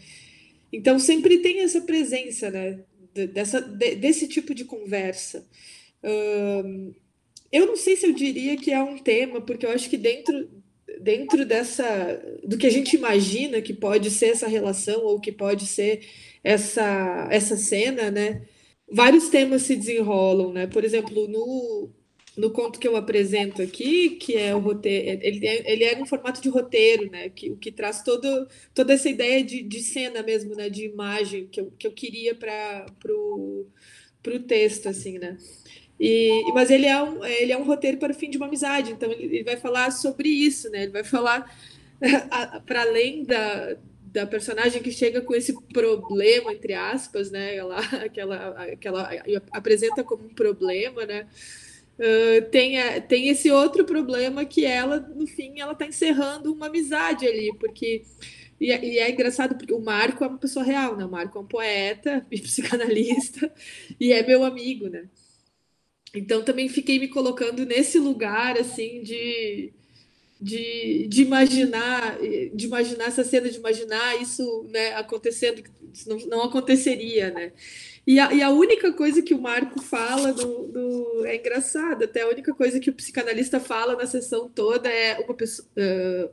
Então, 0.70 0.98
sempre 0.98 1.38
tem 1.38 1.60
essa 1.60 1.80
presença, 1.80 2.50
né? 2.50 2.80
Dessa, 3.32 3.60
desse 3.60 4.28
tipo 4.28 4.54
de 4.54 4.64
conversa. 4.64 5.46
eu 7.52 7.66
não 7.66 7.76
sei 7.76 7.96
se 7.96 8.06
eu 8.06 8.12
diria 8.12 8.56
que 8.56 8.72
é 8.72 8.82
um 8.82 8.98
tema, 8.98 9.40
porque 9.40 9.64
eu 9.64 9.70
acho 9.70 9.88
que 9.88 9.96
dentro, 9.96 10.50
dentro 11.00 11.46
dessa 11.46 11.84
do 12.42 12.58
que 12.58 12.66
a 12.66 12.70
gente 12.70 12.96
imagina 12.96 13.62
que 13.62 13.72
pode 13.72 14.10
ser 14.10 14.26
essa 14.26 14.48
relação 14.48 15.04
ou 15.04 15.20
que 15.20 15.32
pode 15.32 15.66
ser 15.66 16.04
essa 16.42 17.28
essa 17.30 17.56
cena, 17.56 18.10
né? 18.10 18.42
Vários 18.90 19.28
temas 19.28 19.62
se 19.62 19.76
desenrolam, 19.76 20.52
né? 20.52 20.66
Por 20.66 20.84
exemplo, 20.84 21.28
no 21.28 21.90
no 22.36 22.50
conto 22.50 22.78
que 22.78 22.88
eu 22.88 22.96
apresento 22.96 23.62
aqui, 23.62 24.10
que 24.10 24.36
é 24.36 24.54
o 24.54 24.58
roteiro, 24.58 25.20
ele 25.22 25.46
é, 25.46 25.72
ele 25.72 25.84
é 25.84 25.96
no 25.96 26.06
formato 26.06 26.40
de 26.40 26.48
roteiro, 26.48 27.10
né? 27.10 27.28
Que, 27.28 27.50
o 27.50 27.56
que 27.56 27.70
traz 27.70 28.02
todo, 28.02 28.48
toda 28.74 28.92
essa 28.92 29.08
ideia 29.08 29.42
de, 29.42 29.62
de 29.62 29.80
cena 29.80 30.22
mesmo, 30.22 30.54
né? 30.54 30.68
De 30.68 30.84
imagem 30.84 31.46
que 31.46 31.60
eu, 31.60 31.72
que 31.78 31.86
eu 31.86 31.92
queria 31.92 32.34
para 32.34 32.86
o 33.12 33.66
texto, 34.46 34.88
assim, 34.88 35.18
né? 35.18 35.38
E, 35.98 36.50
mas 36.52 36.70
ele 36.70 36.86
é, 36.86 37.00
um, 37.00 37.24
ele 37.24 37.52
é 37.52 37.56
um 37.56 37.64
roteiro 37.64 37.98
para 37.98 38.12
o 38.12 38.16
fim 38.16 38.28
de 38.28 38.36
uma 38.36 38.46
amizade, 38.46 38.90
então 38.90 39.12
ele, 39.12 39.36
ele 39.36 39.44
vai 39.44 39.56
falar 39.56 39.92
sobre 39.92 40.28
isso, 40.28 40.68
né? 40.70 40.82
Ele 40.82 40.92
vai 40.92 41.04
falar 41.04 41.48
para 42.66 42.82
além 42.82 43.24
da, 43.24 43.76
da 44.14 44.26
personagem 44.26 44.82
que 44.82 44.90
chega 44.90 45.20
com 45.20 45.34
esse 45.34 45.54
problema, 45.72 46.52
entre 46.52 46.74
aspas, 46.74 47.30
né? 47.30 47.54
Ela, 47.54 47.78
aquela, 48.04 48.62
aquela 48.64 49.22
apresenta 49.52 50.02
como 50.02 50.24
um 50.24 50.34
problema, 50.34 51.06
né? 51.06 51.28
Uh, 51.98 52.50
tem, 52.50 52.80
a, 52.80 53.00
tem 53.00 53.28
esse 53.28 53.50
outro 53.50 53.84
problema 53.84 54.44
que 54.44 54.64
ela, 54.64 54.98
no 54.98 55.26
fim, 55.26 55.60
ela 55.60 55.72
está 55.72 55.86
encerrando 55.86 56.52
uma 56.52 56.66
amizade 56.66 57.26
ali, 57.26 57.52
porque. 57.58 58.04
E, 58.60 58.70
é, 58.72 58.84
e, 58.84 58.98
é 58.98 59.10
engraçado 59.10 59.56
porque 59.56 59.72
o 59.72 59.80
Marco 59.80 60.24
é 60.24 60.28
uma 60.28 60.38
pessoa 60.38 60.64
real, 60.64 60.96
né? 60.96 61.04
O 61.04 61.10
Marco 61.10 61.38
é 61.38 61.40
um 61.40 61.46
poeta, 61.46 62.26
psicanalista, 62.30 63.52
e 64.00 64.12
é 64.12 64.26
meu 64.26 64.44
amigo, 64.44 64.88
né? 64.88 65.08
Então 66.14 66.42
também 66.44 66.68
fiquei 66.68 66.98
me 66.98 67.08
colocando 67.08 67.66
nesse 67.66 67.98
lugar 67.98 68.56
assim 68.56 69.02
de, 69.02 69.72
de, 70.40 71.06
de 71.08 71.22
imaginar, 71.22 72.18
de 72.54 72.66
imaginar 72.66 73.06
essa 73.06 73.24
cena, 73.24 73.50
de 73.50 73.58
imaginar 73.58 74.20
isso 74.22 74.64
né, 74.70 74.94
acontecendo, 74.94 75.62
não, 76.06 76.18
não 76.26 76.42
aconteceria, 76.44 77.30
né? 77.32 77.52
E 78.06 78.20
a, 78.20 78.32
e 78.34 78.42
a, 78.42 78.50
única 78.50 78.92
coisa 78.92 79.22
que 79.22 79.32
o 79.32 79.40
Marco 79.40 79.80
fala 79.80 80.30
do, 80.32 80.66
do, 80.68 81.24
é 81.24 81.36
engraçado, 81.36 82.04
até 82.04 82.20
a 82.20 82.28
única 82.28 82.54
coisa 82.54 82.78
que 82.78 82.90
o 82.90 82.94
psicanalista 82.94 83.58
fala 83.58 83.96
na 83.96 84.06
sessão 84.06 84.46
toda 84.46 84.90
é 84.90 85.18
uma 85.20 85.32
pessoa, 85.32 85.68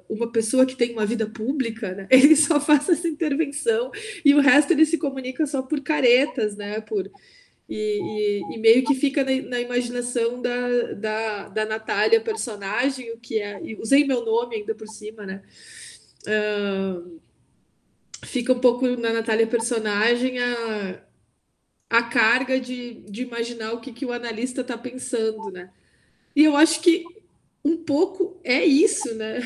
uma 0.09 0.29
pessoa 0.29 0.65
que 0.65 0.75
tem 0.75 0.91
uma 0.91 1.05
vida 1.05 1.25
pública, 1.29 1.93
né? 1.93 2.07
Ele 2.11 2.35
só 2.35 2.59
faz 2.59 2.89
essa 2.89 3.07
intervenção 3.07 3.89
e 4.25 4.35
o 4.35 4.41
resto 4.41 4.73
ele 4.73 4.85
se 4.85 4.97
comunica 4.97 5.45
só 5.47 5.61
por 5.61 5.79
caretas, 5.81 6.57
né? 6.57 6.81
Por, 6.81 7.09
e, 7.69 8.41
e, 8.49 8.55
e 8.55 8.57
meio 8.57 8.83
que 8.83 8.93
fica 8.93 9.23
na, 9.23 9.31
na, 9.49 9.61
imaginação 9.61 10.41
da, 10.41 10.93
da, 10.93 11.47
da 11.47 11.65
Natália, 11.65 12.19
personagem, 12.19 13.13
o 13.13 13.17
que 13.17 13.39
é. 13.39 13.61
Usei 13.79 14.05
meu 14.05 14.25
nome 14.25 14.57
ainda 14.57 14.75
por 14.75 14.89
cima, 14.89 15.25
né? 15.25 15.41
Uh, 16.27 17.17
fica 18.25 18.51
um 18.51 18.59
pouco 18.59 18.85
na 18.97 19.13
Natália, 19.13 19.47
personagem, 19.47 20.37
a 20.37 21.01
a 21.91 22.01
carga 22.01 22.57
de, 22.57 23.01
de 23.01 23.23
imaginar 23.23 23.73
o 23.73 23.81
que, 23.81 23.91
que 23.91 24.05
o 24.05 24.13
analista 24.13 24.61
está 24.61 24.77
pensando, 24.77 25.51
né? 25.51 25.69
E 26.33 26.45
eu 26.45 26.55
acho 26.55 26.81
que 26.81 27.03
um 27.63 27.75
pouco 27.75 28.39
é 28.45 28.63
isso, 28.65 29.13
né? 29.15 29.41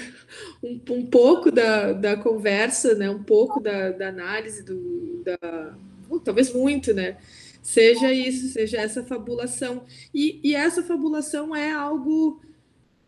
Um, 0.64 0.80
um 0.92 1.06
pouco 1.06 1.52
da, 1.52 1.92
da 1.92 2.16
conversa, 2.16 2.94
né? 2.94 3.10
Um 3.10 3.24
pouco 3.24 3.60
da, 3.60 3.92
da 3.92 4.10
análise, 4.10 4.64
do, 4.64 5.24
da, 5.24 5.76
uh, 6.10 6.20
talvez 6.20 6.54
muito, 6.54 6.94
né? 6.94 7.18
Seja 7.64 8.14
isso, 8.14 8.50
seja 8.50 8.78
essa 8.78 9.04
fabulação. 9.04 9.84
E, 10.14 10.40
e 10.44 10.54
essa 10.54 10.84
fabulação 10.84 11.56
é 11.56 11.72
algo 11.72 12.42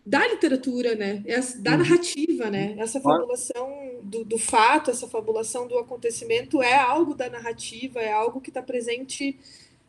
da 0.07 0.25
literatura, 0.25 0.95
né? 0.95 1.21
da 1.59 1.71
uhum. 1.71 1.77
narrativa, 1.79 2.49
né? 2.49 2.75
Essa 2.77 3.01
fabulação 3.01 3.99
do, 4.01 4.23
do, 4.23 4.37
fato, 4.37 4.89
essa 4.89 5.05
fabulação 5.05 5.67
do 5.67 5.77
acontecimento 5.77 6.61
é 6.61 6.73
algo 6.79 7.13
da 7.13 7.29
narrativa, 7.29 7.99
é 7.99 8.09
algo 8.09 8.39
que 8.39 8.49
está 8.49 8.61
presente 8.61 9.37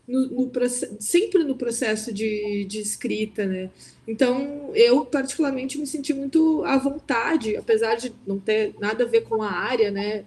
no, 0.09 0.27
no, 0.27 0.53
sempre 0.99 1.45
no 1.45 1.55
processo 1.55 2.13
de, 2.13 2.65
de 2.65 2.81
escrita, 2.81 3.47
né? 3.47 3.71
Então, 4.09 4.73
eu 4.75 5.07
particularmente 5.07 5.79
me 5.79 5.87
senti 5.87 6.13
muito 6.13 6.65
à 6.65 6.77
vontade, 6.77 7.57
apesar 7.57 7.95
de 7.95 8.13
não 8.27 8.41
ter 8.41 8.75
nada 8.81 9.05
a 9.05 9.07
ver 9.07 9.21
com 9.21 9.41
a 9.41 9.53
área, 9.53 9.93
né? 9.93 10.25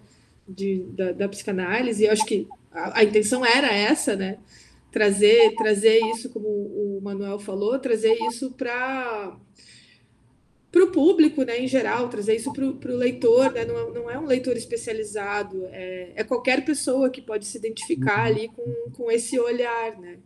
De, 0.48 0.83
da, 0.83 1.12
da 1.12 1.27
psicanálise, 1.27 2.05
eu 2.05 2.13
acho 2.13 2.25
que 2.25 2.48
a, 2.71 3.00
a 3.00 3.03
intenção 3.03 3.45
era 3.45 3.67
essa, 3.67 4.15
né? 4.15 4.38
Trazer, 4.89 5.53
trazer 5.55 6.00
isso, 6.13 6.29
como 6.29 6.48
o 6.48 7.01
Manuel 7.01 7.39
falou, 7.39 7.77
trazer 7.77 8.17
isso 8.29 8.51
para 8.51 9.36
para 10.71 10.83
o 10.83 10.91
público, 10.91 11.43
né, 11.43 11.59
em 11.59 11.67
geral, 11.67 12.07
trazer 12.07 12.35
isso 12.35 12.53
para 12.53 12.65
o 12.65 12.95
leitor, 12.95 13.51
né, 13.51 13.65
não, 13.65 13.77
é, 13.77 13.91
não, 13.91 14.09
é 14.09 14.17
um 14.17 14.25
leitor 14.25 14.55
especializado, 14.55 15.65
é, 15.71 16.13
é, 16.15 16.23
qualquer 16.23 16.63
pessoa 16.63 17.09
que 17.09 17.21
pode 17.21 17.45
se 17.45 17.57
identificar 17.57 18.19
uhum. 18.19 18.25
ali 18.25 18.47
com, 18.47 18.91
com 18.95 19.11
esse 19.11 19.37
olhar, 19.37 19.99
né. 19.99 20.17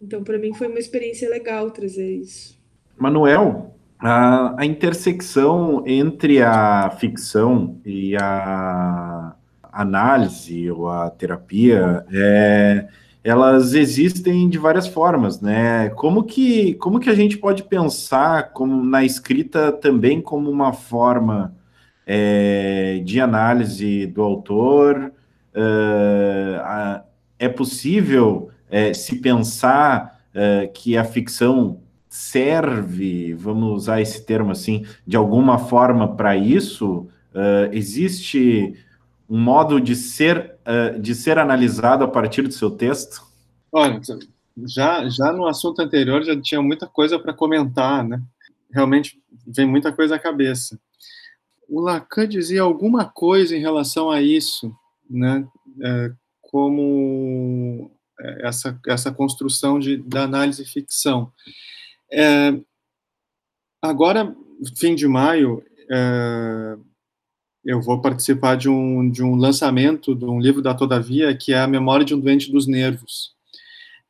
Então, 0.00 0.22
para 0.22 0.38
mim, 0.38 0.54
foi 0.54 0.68
uma 0.68 0.78
experiência 0.78 1.28
legal 1.28 1.70
trazer 1.70 2.08
isso. 2.08 2.58
Manuel, 2.96 3.74
a, 3.98 4.62
a 4.62 4.64
intersecção 4.64 5.82
entre 5.86 6.40
a 6.40 6.90
ficção 6.98 7.78
e 7.84 8.16
a 8.16 9.34
análise 9.72 10.70
ou 10.70 10.88
a 10.88 11.10
terapia 11.10 12.04
é 12.12 12.88
elas 13.22 13.74
existem 13.74 14.48
de 14.48 14.58
várias 14.58 14.86
formas, 14.86 15.40
né? 15.40 15.90
Como 15.90 16.24
que, 16.24 16.74
como 16.74 16.98
que 16.98 17.10
a 17.10 17.14
gente 17.14 17.36
pode 17.36 17.62
pensar 17.64 18.52
como 18.52 18.82
na 18.84 19.04
escrita 19.04 19.70
também 19.72 20.20
como 20.20 20.50
uma 20.50 20.72
forma 20.72 21.54
é, 22.06 23.02
de 23.04 23.20
análise 23.20 24.06
do 24.06 24.22
autor? 24.22 25.12
Uh, 25.54 27.02
é 27.38 27.48
possível 27.48 28.50
é, 28.70 28.94
se 28.94 29.16
pensar 29.16 30.20
uh, 30.34 30.72
que 30.72 30.96
a 30.96 31.04
ficção 31.04 31.80
serve, 32.08 33.34
vamos 33.34 33.72
usar 33.72 34.00
esse 34.00 34.24
termo 34.24 34.50
assim, 34.50 34.84
de 35.06 35.16
alguma 35.16 35.58
forma 35.58 36.16
para 36.16 36.36
isso? 36.36 37.08
Uh, 37.32 37.72
existe 37.72 38.74
um 39.28 39.38
modo 39.38 39.80
de 39.80 39.94
ser, 39.94 40.56
uh, 40.70 41.00
de 41.00 41.14
ser 41.14 41.38
analisado 41.38 42.04
a 42.04 42.08
partir 42.08 42.42
do 42.42 42.52
seu 42.52 42.70
texto? 42.70 43.22
Olha, 43.72 44.00
já, 44.66 45.08
já 45.08 45.32
no 45.32 45.46
assunto 45.46 45.80
anterior 45.80 46.22
já 46.22 46.40
tinha 46.40 46.62
muita 46.62 46.86
coisa 46.86 47.18
para 47.18 47.34
comentar, 47.34 48.06
né? 48.06 48.22
Realmente 48.70 49.20
vem 49.46 49.66
muita 49.66 49.92
coisa 49.92 50.16
à 50.16 50.18
cabeça. 50.18 50.78
O 51.68 51.80
Lacan 51.80 52.28
dizia 52.28 52.62
alguma 52.62 53.04
coisa 53.04 53.56
em 53.56 53.60
relação 53.60 54.10
a 54.10 54.20
isso, 54.20 54.74
né? 55.08 55.46
É, 55.82 56.12
como 56.42 57.90
é, 58.20 58.48
essa, 58.48 58.78
essa 58.86 59.12
construção 59.12 59.78
de, 59.78 59.96
da 59.96 60.24
análise 60.24 60.64
ficção. 60.64 61.32
É, 62.12 62.52
agora, 63.80 64.34
fim 64.76 64.94
de 64.94 65.06
maio, 65.06 65.64
é, 65.90 66.76
eu 67.64 67.80
vou 67.80 68.00
participar 68.00 68.56
de 68.56 68.68
um, 68.68 69.10
de 69.10 69.22
um 69.22 69.36
lançamento 69.36 70.14
de 70.14 70.24
um 70.24 70.40
livro 70.40 70.62
da 70.62 70.74
Todavia, 70.74 71.36
que 71.36 71.52
é 71.52 71.58
A 71.58 71.66
Memória 71.66 72.04
de 72.04 72.14
um 72.14 72.20
Doente 72.20 72.50
dos 72.50 72.66
Nervos, 72.66 73.34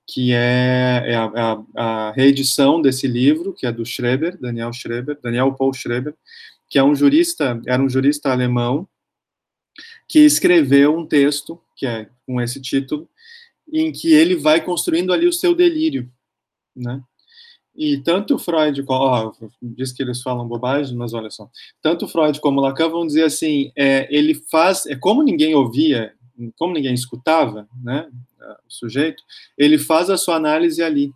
que 0.07 0.33
é, 0.33 1.05
é 1.07 1.15
a, 1.17 1.25
a, 1.25 2.09
a, 2.09 2.13
reedição 2.13 2.81
desse 2.81 3.07
livro, 3.07 3.53
que 3.53 3.67
é 3.67 3.73
do 3.73 3.85
Schreber, 3.85 4.39
Daniel 4.39 4.73
Schreber, 4.73 5.19
Daniel 5.23 5.53
Paul 5.55 5.73
Schreber, 5.73 6.15
que 6.69 6.79
é 6.79 6.85
um 6.85 6.95
jurista, 6.95 7.61
era 7.67 7.83
um 7.83 7.89
jurista 7.89 8.31
alemão, 8.31 8.89
que 10.09 10.21
escreveu 10.21 10.97
um 10.97 11.07
texto, 11.07 11.61
que 11.77 11.87
é 11.87 12.09
com 12.27 12.41
esse 12.41 12.61
título, 12.61 13.09
em 13.73 13.93
que 13.93 14.13
ele 14.13 14.37
vai 14.37 14.61
construindo 14.61 15.13
ali 15.13 15.27
o 15.27 15.33
seu 15.33 15.55
delírio, 15.55 16.11
né? 16.75 17.03
E 17.83 17.97
tanto 17.97 18.39
Freud, 18.39 18.85
ó, 18.87 19.33
diz 19.63 19.91
que 19.91 20.03
eles 20.03 20.21
falam 20.21 20.47
bobagem, 20.47 20.95
mas 20.95 21.15
olha 21.15 21.31
só, 21.31 21.49
tanto 21.81 22.07
Freud 22.07 22.39
como 22.39 22.61
Lacan 22.61 22.91
vão 22.91 23.07
dizer 23.07 23.25
assim, 23.25 23.73
é, 23.75 24.07
ele 24.15 24.35
faz, 24.35 24.85
é 24.85 24.95
como 24.95 25.23
ninguém 25.23 25.55
ouvia, 25.55 26.13
como 26.59 26.75
ninguém 26.75 26.93
escutava, 26.93 27.67
né, 27.83 28.07
o 28.39 28.71
sujeito, 28.71 29.23
ele 29.57 29.79
faz 29.79 30.11
a 30.11 30.19
sua 30.19 30.37
análise 30.37 30.83
ali, 30.83 31.11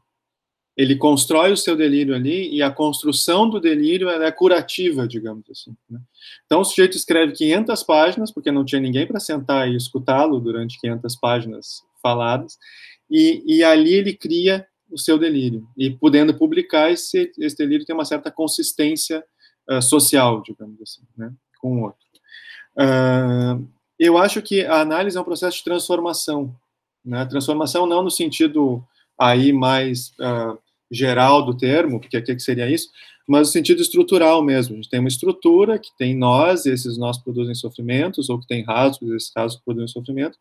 ele 0.75 0.97
constrói 0.97 1.53
o 1.53 1.57
seu 1.57 1.77
delírio 1.77 2.15
ali 2.15 2.51
e 2.55 2.63
a 2.63 2.71
construção 2.71 3.47
do 3.47 3.61
delírio 3.61 4.09
é 4.09 4.33
curativa, 4.33 5.07
digamos 5.07 5.45
assim. 5.51 5.77
Né? 5.89 6.01
Então 6.47 6.63
o 6.63 6.65
sujeito 6.65 6.97
escreve 6.97 7.35
500 7.35 7.83
páginas, 7.83 8.33
porque 8.33 8.51
não 8.51 8.65
tinha 8.65 8.81
ninguém 8.81 9.07
para 9.07 9.21
sentar 9.21 9.71
e 9.71 9.77
escutá-lo 9.77 10.41
durante 10.41 10.81
500 10.81 11.15
páginas 11.17 11.83
faladas, 12.03 12.59
e, 13.11 13.43
e, 13.47 13.63
ali 13.63 13.93
ele 13.93 14.15
cria 14.15 14.67
o 14.91 14.99
seu 14.99 15.19
delírio. 15.19 15.67
E 15.77 15.91
podendo 15.91 16.35
publicar, 16.35 16.91
esse, 16.91 17.33
esse 17.39 17.57
delírio 17.57 17.87
tem 17.87 17.95
uma 17.95 18.05
certa 18.05 18.31
consistência 18.31 19.25
uh, 19.71 19.83
social, 19.83 20.43
digamos 20.43 20.81
assim, 20.81 21.03
né? 21.17 21.33
com 21.61 21.79
o 21.79 21.83
outro. 21.85 22.05
Uh, 22.77 23.67
eu 23.99 24.19
acho 24.19 24.43
que 24.43 24.65
a 24.65 24.81
análise 24.81 25.17
é 25.17 25.21
um 25.21 25.25
processo 25.25 25.59
de 25.59 25.65
transformação. 25.65 26.55
Né? 27.05 27.25
Transformação 27.27 27.87
não 27.87 28.03
no 28.03 28.11
sentido 28.11 28.85
aí 29.19 29.53
mais 29.53 30.09
uh, 30.21 30.59
geral 30.91 31.45
do 31.45 31.57
termo, 31.57 32.01
porque 32.01 32.19
o 32.19 32.23
que 32.23 32.41
seria 32.41 32.71
isso, 32.71 32.89
mas 33.27 33.49
no 33.49 33.53
sentido 33.53 33.81
estrutural 33.81 34.43
mesmo. 34.43 34.75
A 34.75 34.77
gente 34.77 34.91
tem 34.91 35.01
uma 35.01 35.09
estrutura 35.09 35.79
que 35.79 35.91
tem 35.97 36.17
nós, 36.17 36.67
esses 36.67 36.99
nós 36.99 37.19
produzem 37.19 37.55
sofrimentos, 37.55 38.29
ou 38.29 38.39
que 38.39 38.47
tem 38.47 38.63
rasgos, 38.65 39.11
esses 39.11 39.33
rasgos 39.35 39.63
produzem 39.65 39.89
sofrimento, 39.89 40.39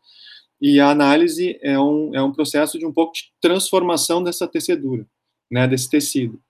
e 0.66 0.80
a 0.80 0.88
análise 0.88 1.58
é 1.60 1.78
um, 1.78 2.14
é 2.14 2.22
um 2.22 2.32
processo 2.32 2.78
de 2.78 2.86
um 2.86 2.92
pouco 2.92 3.12
de 3.12 3.24
transformação 3.38 4.22
dessa 4.22 4.48
tecedura, 4.48 5.06
né, 5.50 5.68
desse 5.68 5.90
tecido. 5.90 6.40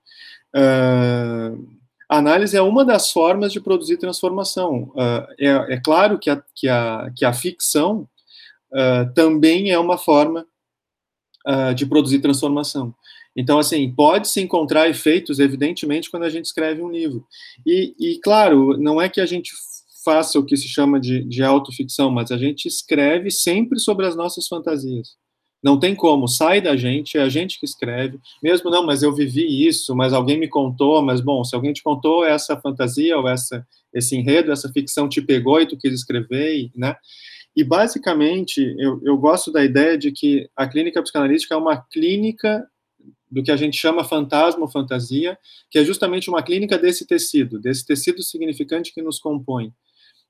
Uh, 0.54 1.66
a 2.08 2.18
análise 2.18 2.56
é 2.56 2.62
uma 2.62 2.84
das 2.84 3.10
formas 3.10 3.52
de 3.52 3.60
produzir 3.60 3.96
transformação. 3.96 4.92
Uh, 4.94 5.26
é, 5.36 5.74
é, 5.74 5.80
claro 5.80 6.16
que 6.16 6.30
a, 6.30 6.40
que 6.54 6.68
a, 6.68 7.10
que 7.16 7.24
a 7.24 7.32
ficção 7.32 8.08
uh, 8.70 9.12
também 9.16 9.72
é 9.72 9.78
uma 9.80 9.98
forma 9.98 10.46
de 11.76 11.84
produzir 11.84 12.20
transformação. 12.20 12.94
Então, 13.36 13.58
assim, 13.58 13.92
pode-se 13.92 14.40
encontrar 14.40 14.88
efeitos, 14.88 15.38
evidentemente, 15.38 16.10
quando 16.10 16.22
a 16.22 16.30
gente 16.30 16.46
escreve 16.46 16.80
um 16.80 16.90
livro. 16.90 17.26
E, 17.66 17.94
e, 18.00 18.18
claro, 18.20 18.78
não 18.78 18.98
é 18.98 19.10
que 19.10 19.20
a 19.20 19.26
gente 19.26 19.52
faça 20.04 20.38
o 20.38 20.44
que 20.44 20.56
se 20.56 20.68
chama 20.68 21.00
de, 21.00 21.24
de 21.24 21.42
autoficção, 21.42 22.10
mas 22.10 22.30
a 22.30 22.36
gente 22.36 22.66
escreve 22.66 23.30
sempre 23.30 23.78
sobre 23.78 24.06
as 24.06 24.14
nossas 24.14 24.46
fantasias. 24.46 25.16
Não 25.62 25.78
tem 25.78 25.94
como, 25.94 26.28
sai 26.28 26.60
da 26.60 26.76
gente, 26.76 27.16
é 27.16 27.22
a 27.22 27.28
gente 27.28 27.58
que 27.58 27.64
escreve. 27.64 28.18
Mesmo 28.42 28.70
não, 28.70 28.84
mas 28.84 29.02
eu 29.02 29.14
vivi 29.14 29.66
isso, 29.66 29.96
mas 29.96 30.12
alguém 30.12 30.38
me 30.38 30.46
contou, 30.46 31.00
mas 31.00 31.22
bom, 31.22 31.42
se 31.42 31.54
alguém 31.54 31.72
te 31.72 31.82
contou 31.82 32.22
essa 32.24 32.60
fantasia 32.60 33.16
ou 33.16 33.26
essa 33.26 33.66
esse 33.94 34.16
enredo, 34.16 34.50
essa 34.50 34.68
ficção 34.70 35.08
te 35.08 35.22
pegou 35.22 35.60
e 35.60 35.66
tu 35.66 35.78
quis 35.78 35.94
escrever, 35.94 36.68
né? 36.74 36.96
E 37.56 37.62
basicamente, 37.62 38.74
eu, 38.76 39.00
eu 39.04 39.16
gosto 39.16 39.52
da 39.52 39.64
ideia 39.64 39.96
de 39.96 40.10
que 40.10 40.50
a 40.56 40.66
clínica 40.66 41.00
psicanalítica 41.00 41.54
é 41.54 41.56
uma 41.56 41.80
clínica 41.80 42.66
do 43.30 43.42
que 43.42 43.52
a 43.52 43.56
gente 43.56 43.76
chama 43.76 44.04
fantasma 44.04 44.62
ou 44.62 44.68
fantasia, 44.68 45.38
que 45.70 45.78
é 45.78 45.84
justamente 45.84 46.28
uma 46.28 46.42
clínica 46.42 46.76
desse 46.76 47.06
tecido, 47.06 47.60
desse 47.60 47.86
tecido 47.86 48.22
significante 48.22 48.92
que 48.92 49.00
nos 49.00 49.20
compõe. 49.20 49.72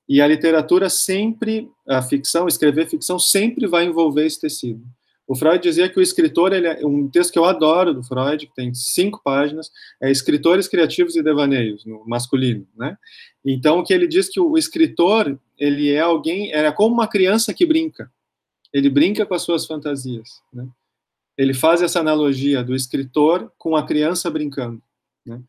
E 0.09 0.21
a 0.21 0.27
literatura 0.27 0.91
sempre, 0.91 1.69
a 1.89 2.03
ficção, 2.03 2.47
escrever 2.47 2.87
ficção 2.89 3.19
sempre 3.19 3.67
vai 3.67 3.85
envolver 3.85 4.27
esse 4.27 4.41
tecido. 4.41 4.83
O 5.27 5.35
Freud 5.35 5.63
dizia 5.63 5.89
que 5.89 5.99
o 5.99 6.03
escritor, 6.03 6.53
ele 6.53 6.67
é 6.67 6.87
um 6.87 7.09
texto 7.09 7.33
que 7.33 7.39
eu 7.39 7.47
adoro 7.47 7.95
do 7.95 8.03
Freud, 8.03 8.47
que 8.47 8.55
tem 8.55 8.75
cinco 8.75 9.23
páginas, 9.25 9.71
é 10.03 10.11
Escritores 10.11 10.69
Criativos 10.69 11.17
e 11.17 11.23
Devaneios, 11.23 11.87
no 11.87 12.05
masculino, 12.07 12.67
né? 12.77 12.99
Então, 13.43 13.83
que 13.83 13.95
ele 13.95 14.07
diz 14.07 14.29
que 14.29 14.39
o 14.39 14.59
escritor, 14.59 15.39
ele 15.59 15.91
é 15.91 16.01
alguém, 16.01 16.53
era 16.53 16.71
como 16.73 16.95
uma 16.95 17.09
criança 17.09 17.55
que 17.55 17.65
brinca. 17.65 18.11
Ele 18.73 18.91
brinca 18.91 19.25
com 19.25 19.35
as 19.35 19.43
suas 19.43 19.67
fantasias, 19.67 20.43
né? 20.53 20.69
ele 21.37 21.53
faz 21.53 21.83
essa 21.83 22.01
analogia 22.01 22.63
do 22.63 22.75
escritor 22.75 23.53
com 23.59 23.77
a 23.77 23.85
criança 23.85 24.31
brincando. 24.31 24.81
Né? 25.27 25.41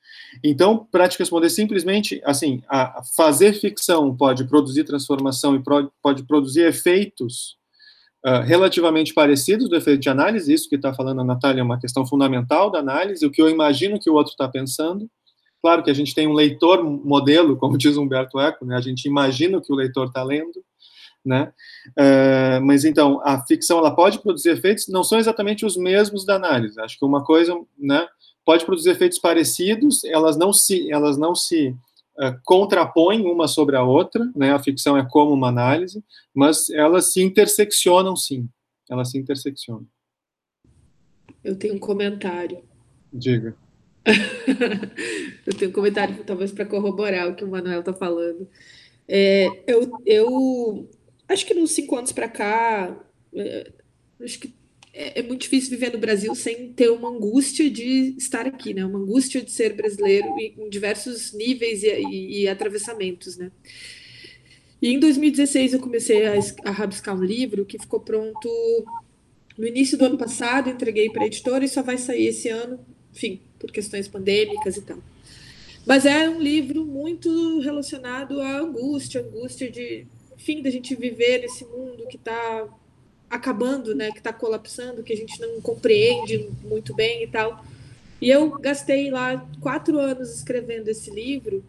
Então, 0.43 0.87
para 0.89 1.07
te 1.07 1.19
responder 1.19 1.49
simplesmente, 1.49 2.21
assim, 2.23 2.61
a 2.69 3.01
fazer 3.15 3.53
ficção 3.53 4.15
pode 4.15 4.45
produzir 4.45 4.85
transformação 4.85 5.55
e 5.55 5.63
pro, 5.63 5.91
pode 6.01 6.23
produzir 6.23 6.61
efeitos 6.61 7.57
uh, 8.25 8.41
relativamente 8.41 9.13
parecidos 9.13 9.67
do 9.67 9.75
efeito 9.75 10.01
de 10.01 10.09
análise. 10.09 10.53
Isso 10.53 10.69
que 10.69 10.75
está 10.75 10.93
falando 10.93 11.21
a 11.21 11.25
Natália 11.25 11.61
é 11.61 11.63
uma 11.63 11.79
questão 11.79 12.05
fundamental 12.05 12.71
da 12.71 12.79
análise, 12.79 13.25
o 13.25 13.31
que 13.31 13.41
eu 13.41 13.49
imagino 13.49 13.99
que 13.99 14.09
o 14.09 14.13
outro 14.13 14.31
está 14.31 14.47
pensando. 14.47 15.09
Claro 15.61 15.83
que 15.83 15.89
a 15.89 15.95
gente 15.95 16.13
tem 16.13 16.27
um 16.27 16.33
leitor 16.33 16.83
modelo, 16.83 17.57
como 17.57 17.77
diz 17.77 17.97
Humberto 17.97 18.39
Eco, 18.39 18.65
né? 18.65 18.77
a 18.77 18.81
gente 18.81 19.05
imagina 19.05 19.57
o 19.57 19.61
que 19.61 19.73
o 19.73 19.75
leitor 19.75 20.07
está 20.07 20.23
lendo, 20.23 20.63
né? 21.25 21.51
Uh, 21.97 22.63
mas 22.63 22.85
então 22.85 23.19
a 23.25 23.43
ficção 23.43 23.79
ela 23.79 23.95
pode 23.95 24.19
produzir 24.19 24.49
efeitos 24.49 24.87
não 24.87 25.03
são 25.03 25.17
exatamente 25.17 25.65
os 25.65 25.75
mesmos 25.75 26.23
da 26.23 26.35
análise. 26.35 26.79
Acho 26.79 26.99
que 26.99 27.03
uma 27.03 27.23
coisa, 27.23 27.59
né, 27.79 28.07
pode 28.45 28.65
produzir 28.65 28.91
efeitos 28.91 29.19
parecidos. 29.19 30.03
Elas 30.05 30.37
não 30.37 30.53
se 30.53 30.91
elas 30.91 31.17
não 31.17 31.33
se 31.33 31.69
uh, 31.69 32.39
contrapõem 32.43 33.25
uma 33.25 33.47
sobre 33.47 33.75
a 33.75 33.83
outra, 33.83 34.31
né? 34.35 34.53
A 34.53 34.59
ficção 34.59 34.95
é 34.97 35.05
como 35.09 35.33
uma 35.33 35.49
análise, 35.49 36.03
mas 36.33 36.69
elas 36.69 37.11
se 37.11 37.21
interseccionam 37.21 38.15
sim. 38.15 38.47
Elas 38.89 39.11
se 39.11 39.17
interseccionam. 39.17 39.87
Eu 41.43 41.57
tenho 41.57 41.75
um 41.75 41.79
comentário. 41.79 42.63
Diga. 43.11 43.55
eu 45.45 45.53
tenho 45.55 45.71
um 45.71 45.73
comentário, 45.73 46.23
talvez 46.23 46.51
para 46.51 46.65
corroborar 46.65 47.27
o 47.27 47.35
que 47.35 47.43
o 47.43 47.49
Manuel 47.49 47.79
está 47.79 47.93
falando. 47.93 48.47
É, 49.07 49.47
eu, 49.67 49.91
eu 50.05 50.89
acho 51.27 51.45
que 51.45 51.53
nos 51.53 51.71
cinco 51.71 51.95
anos 51.95 52.11
para 52.11 52.27
cá, 52.27 52.95
é, 53.33 53.71
acho 54.21 54.39
que 54.39 54.53
é, 54.97 55.19
é, 55.19 55.21
muito 55.21 55.41
difícil 55.41 55.71
viver 55.71 55.91
no 55.91 55.99
Brasil 55.99 56.33
sem 56.33 56.71
ter 56.71 56.89
uma 56.89 57.09
angústia 57.09 57.69
de 57.69 58.15
estar 58.17 58.47
aqui, 58.47 58.73
né? 58.73 58.85
Uma 58.85 58.97
angústia 58.97 59.41
de 59.41 59.51
ser 59.51 59.73
brasileiro 59.73 60.27
em 60.39 60.69
diversos 60.69 61.33
níveis 61.33 61.83
e, 61.83 61.87
e, 61.87 62.41
e 62.41 62.47
atravessamentos, 62.47 63.35
né? 63.35 63.51
E 64.81 64.89
em 64.89 64.99
2016 64.99 65.73
eu 65.73 65.79
comecei 65.79 66.25
a, 66.25 66.33
a 66.63 66.71
rabiscar 66.71 67.13
um 67.13 67.23
livro 67.23 67.65
que 67.65 67.77
ficou 67.77 67.99
pronto 67.99 68.49
no 69.57 69.67
início 69.67 69.97
do 69.97 70.05
ano 70.05 70.17
passado, 70.17 70.69
entreguei 70.69 71.09
para 71.09 71.23
a 71.23 71.27
editora 71.27 71.65
e 71.65 71.67
só 71.67 71.83
vai 71.83 71.97
sair 71.97 72.27
esse 72.27 72.47
ano, 72.47 72.79
enfim, 73.13 73.41
por 73.59 73.71
questões 73.71 74.07
pandêmicas 74.07 74.77
e 74.77 74.81
tal. 74.81 74.99
Mas 75.85 76.05
é 76.05 76.29
um 76.29 76.39
livro 76.39 76.85
muito 76.85 77.59
relacionado 77.59 78.39
à 78.39 78.59
angústia, 78.59 79.21
angústia 79.21 79.69
de 79.69 80.07
fim 80.37 80.61
da 80.61 80.69
gente 80.69 80.95
viver 80.95 81.41
nesse 81.41 81.65
mundo 81.65 82.07
que 82.07 82.15
está 82.15 82.67
acabando, 83.35 83.93
né, 83.95 84.11
que 84.11 84.17
está 84.17 84.33
colapsando, 84.33 85.03
que 85.03 85.13
a 85.13 85.17
gente 85.17 85.39
não 85.39 85.61
compreende 85.61 86.49
muito 86.63 86.93
bem 86.93 87.23
e 87.23 87.27
tal. 87.27 87.63
E 88.21 88.29
eu 88.29 88.49
gastei 88.59 89.11
lá 89.11 89.45
quatro 89.61 89.99
anos 89.99 90.33
escrevendo 90.33 90.87
esse 90.87 91.11
livro 91.11 91.63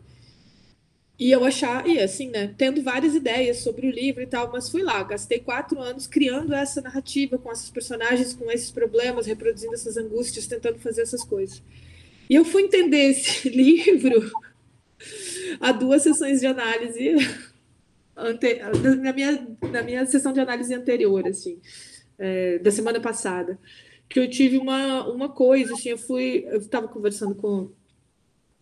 e 1.18 1.30
eu 1.30 1.44
achar, 1.44 1.86
e 1.88 1.98
assim, 1.98 2.28
né, 2.28 2.54
tendo 2.58 2.82
várias 2.82 3.14
ideias 3.14 3.58
sobre 3.58 3.86
o 3.86 3.90
livro 3.90 4.22
e 4.22 4.26
tal, 4.26 4.52
mas 4.52 4.68
fui 4.68 4.82
lá, 4.82 5.02
gastei 5.02 5.38
quatro 5.38 5.80
anos 5.80 6.06
criando 6.06 6.54
essa 6.54 6.82
narrativa 6.82 7.38
com 7.38 7.50
esses 7.50 7.70
personagens, 7.70 8.34
com 8.34 8.50
esses 8.50 8.70
problemas, 8.70 9.26
reproduzindo 9.26 9.72
essas 9.72 9.96
angústias, 9.96 10.46
tentando 10.46 10.78
fazer 10.78 11.02
essas 11.02 11.24
coisas. 11.24 11.62
E 12.28 12.34
eu 12.34 12.44
fui 12.44 12.62
entender 12.62 13.10
esse 13.10 13.48
livro 13.48 14.30
a 15.58 15.72
duas 15.72 16.02
sessões 16.02 16.40
de 16.40 16.46
análise 16.46 17.14
ante, 18.16 18.60
na, 19.00 19.12
minha, 19.12 19.46
na 19.70 19.82
minha 19.82 20.06
sessão 20.06 20.32
de 20.32 20.40
análise 20.40 20.74
anterior, 20.74 21.26
assim, 21.26 21.60
é, 22.18 22.58
da 22.58 22.70
semana 22.70 23.00
passada, 23.00 23.58
que 24.08 24.18
eu 24.18 24.30
tive 24.30 24.56
uma, 24.56 25.06
uma 25.08 25.28
coisa, 25.28 25.74
assim, 25.74 25.90
eu 25.90 25.98
fui, 25.98 26.44
eu 26.48 26.58
estava 26.58 26.88
conversando 26.88 27.34
com, 27.34 27.70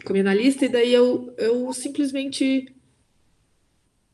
com 0.05 0.09
a 0.09 0.13
minha 0.13 0.25
analista, 0.25 0.65
e 0.65 0.69
daí 0.69 0.93
eu, 0.93 1.33
eu 1.39 1.73
simplesmente 1.73 2.75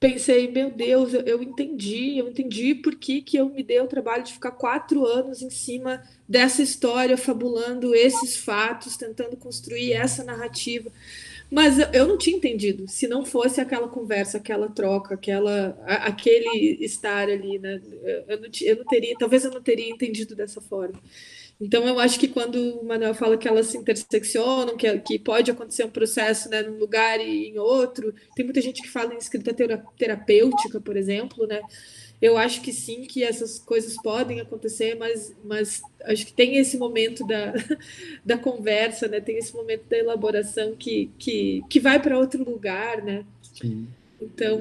pensei, 0.01 0.51
meu 0.51 0.71
Deus, 0.71 1.13
eu, 1.13 1.21
eu 1.21 1.43
entendi, 1.43 2.17
eu 2.17 2.29
entendi 2.29 2.75
por 2.75 2.97
que, 2.97 3.21
que 3.21 3.37
eu 3.37 3.51
me 3.51 3.63
dei 3.63 3.79
o 3.81 3.87
trabalho 3.87 4.25
de 4.25 4.33
ficar 4.33 4.53
quatro 4.53 5.05
anos 5.05 5.43
em 5.43 5.51
cima 5.51 6.03
dessa 6.27 6.63
história, 6.63 7.19
fabulando 7.19 7.95
esses 7.95 8.35
fatos, 8.35 8.97
tentando 8.97 9.37
construir 9.37 9.93
essa 9.93 10.25
narrativa. 10.25 10.91
Mas 11.51 11.79
eu 11.93 12.07
não 12.07 12.17
tinha 12.17 12.37
entendido. 12.37 12.87
Se 12.87 13.09
não 13.09 13.25
fosse 13.25 13.61
aquela 13.61 13.89
conversa, 13.89 14.39
aquela 14.39 14.69
troca, 14.69 15.15
aquela, 15.15 15.77
aquele 15.85 16.79
estar 16.81 17.29
ali, 17.29 17.59
né? 17.59 17.81
Eu 18.29 18.41
não, 18.41 18.49
eu 18.63 18.77
não 18.77 18.85
teria, 18.85 19.17
talvez 19.19 19.45
eu 19.45 19.51
não 19.51 19.61
teria 19.61 19.91
entendido 19.91 20.37
dessa 20.37 20.61
forma. 20.61 21.01
Então, 21.61 21.87
eu 21.87 21.99
acho 21.99 22.19
que 22.19 22.29
quando 22.29 22.81
o 22.81 22.85
Manuel 22.87 23.15
fala 23.15 23.37
que 23.37 23.47
elas 23.47 23.67
se 23.67 23.77
interseccionam, 23.77 24.79
que, 24.79 24.99
que 25.01 25.19
pode 25.19 25.51
acontecer 25.51 25.85
um 25.85 25.91
processo 25.91 26.49
né, 26.49 26.63
num 26.63 26.79
lugar 26.79 27.21
e 27.21 27.49
em 27.49 27.59
outro, 27.59 28.15
tem 28.35 28.45
muita 28.45 28.63
gente 28.63 28.81
que 28.81 28.89
fala 28.89 29.13
em 29.13 29.19
escrita 29.19 29.55
terapêutica, 29.99 30.81
por 30.81 30.97
exemplo, 30.97 31.47
né? 31.47 31.61
Eu 32.21 32.37
acho 32.37 32.61
que 32.61 32.73
sim, 32.73 33.03
que 33.03 33.25
essas 33.25 33.59
coisas 33.59 33.97
podem 34.03 34.41
acontecer, 34.41 34.95
mas, 34.95 35.35
mas 35.43 35.83
acho 36.05 36.27
que 36.27 36.33
tem 36.33 36.57
esse 36.57 36.77
momento 36.77 37.27
da, 37.27 37.55
da 38.25 38.37
conversa, 38.37 39.09
né? 39.09 39.21
Tem 39.21 39.39
esse 39.39 39.55
momento 39.55 39.89
da 39.89 39.97
elaboração 39.97 40.75
que, 40.79 41.11
que, 41.19 41.63
que 41.69 41.81
vai 41.81 42.01
para 42.01 42.19
outro 42.19 42.45
lugar, 42.45 43.03
né? 43.03 43.25
Sim. 43.55 43.89
Então, 44.21 44.61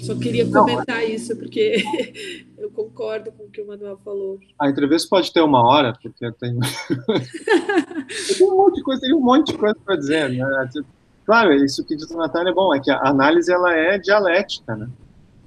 só 0.00 0.16
queria 0.16 0.44
comentar 0.44 1.00
Não, 1.00 1.08
isso, 1.08 1.36
porque 1.36 1.76
eu 2.58 2.68
concordo 2.70 3.30
com 3.30 3.44
o 3.44 3.48
que 3.48 3.60
o 3.60 3.66
Manuel 3.66 4.00
falou. 4.04 4.40
A 4.58 4.68
entrevista 4.68 5.08
pode 5.08 5.32
ter 5.32 5.42
uma 5.42 5.64
hora, 5.64 5.92
porque 6.02 6.26
eu 6.26 6.32
tenho. 6.32 6.58
eu 8.28 8.36
tenho 8.36 8.52
um 8.52 8.56
monte 8.56 8.74
de 8.74 8.82
coisa, 8.82 9.00
tem 9.00 9.14
um 9.14 9.20
monte 9.20 9.52
de 9.52 9.58
coisa 9.58 9.76
para 9.84 9.94
dizer, 9.94 10.30
né? 10.30 10.44
Claro, 11.24 11.54
isso 11.54 11.84
que 11.84 11.94
diz 11.94 12.10
a 12.10 12.16
Natália 12.16 12.50
é 12.50 12.54
bom, 12.54 12.74
é 12.74 12.80
que 12.80 12.90
a 12.90 13.00
análise 13.08 13.52
ela 13.52 13.72
é 13.72 13.96
dialética, 13.96 14.74
né? 14.74 14.88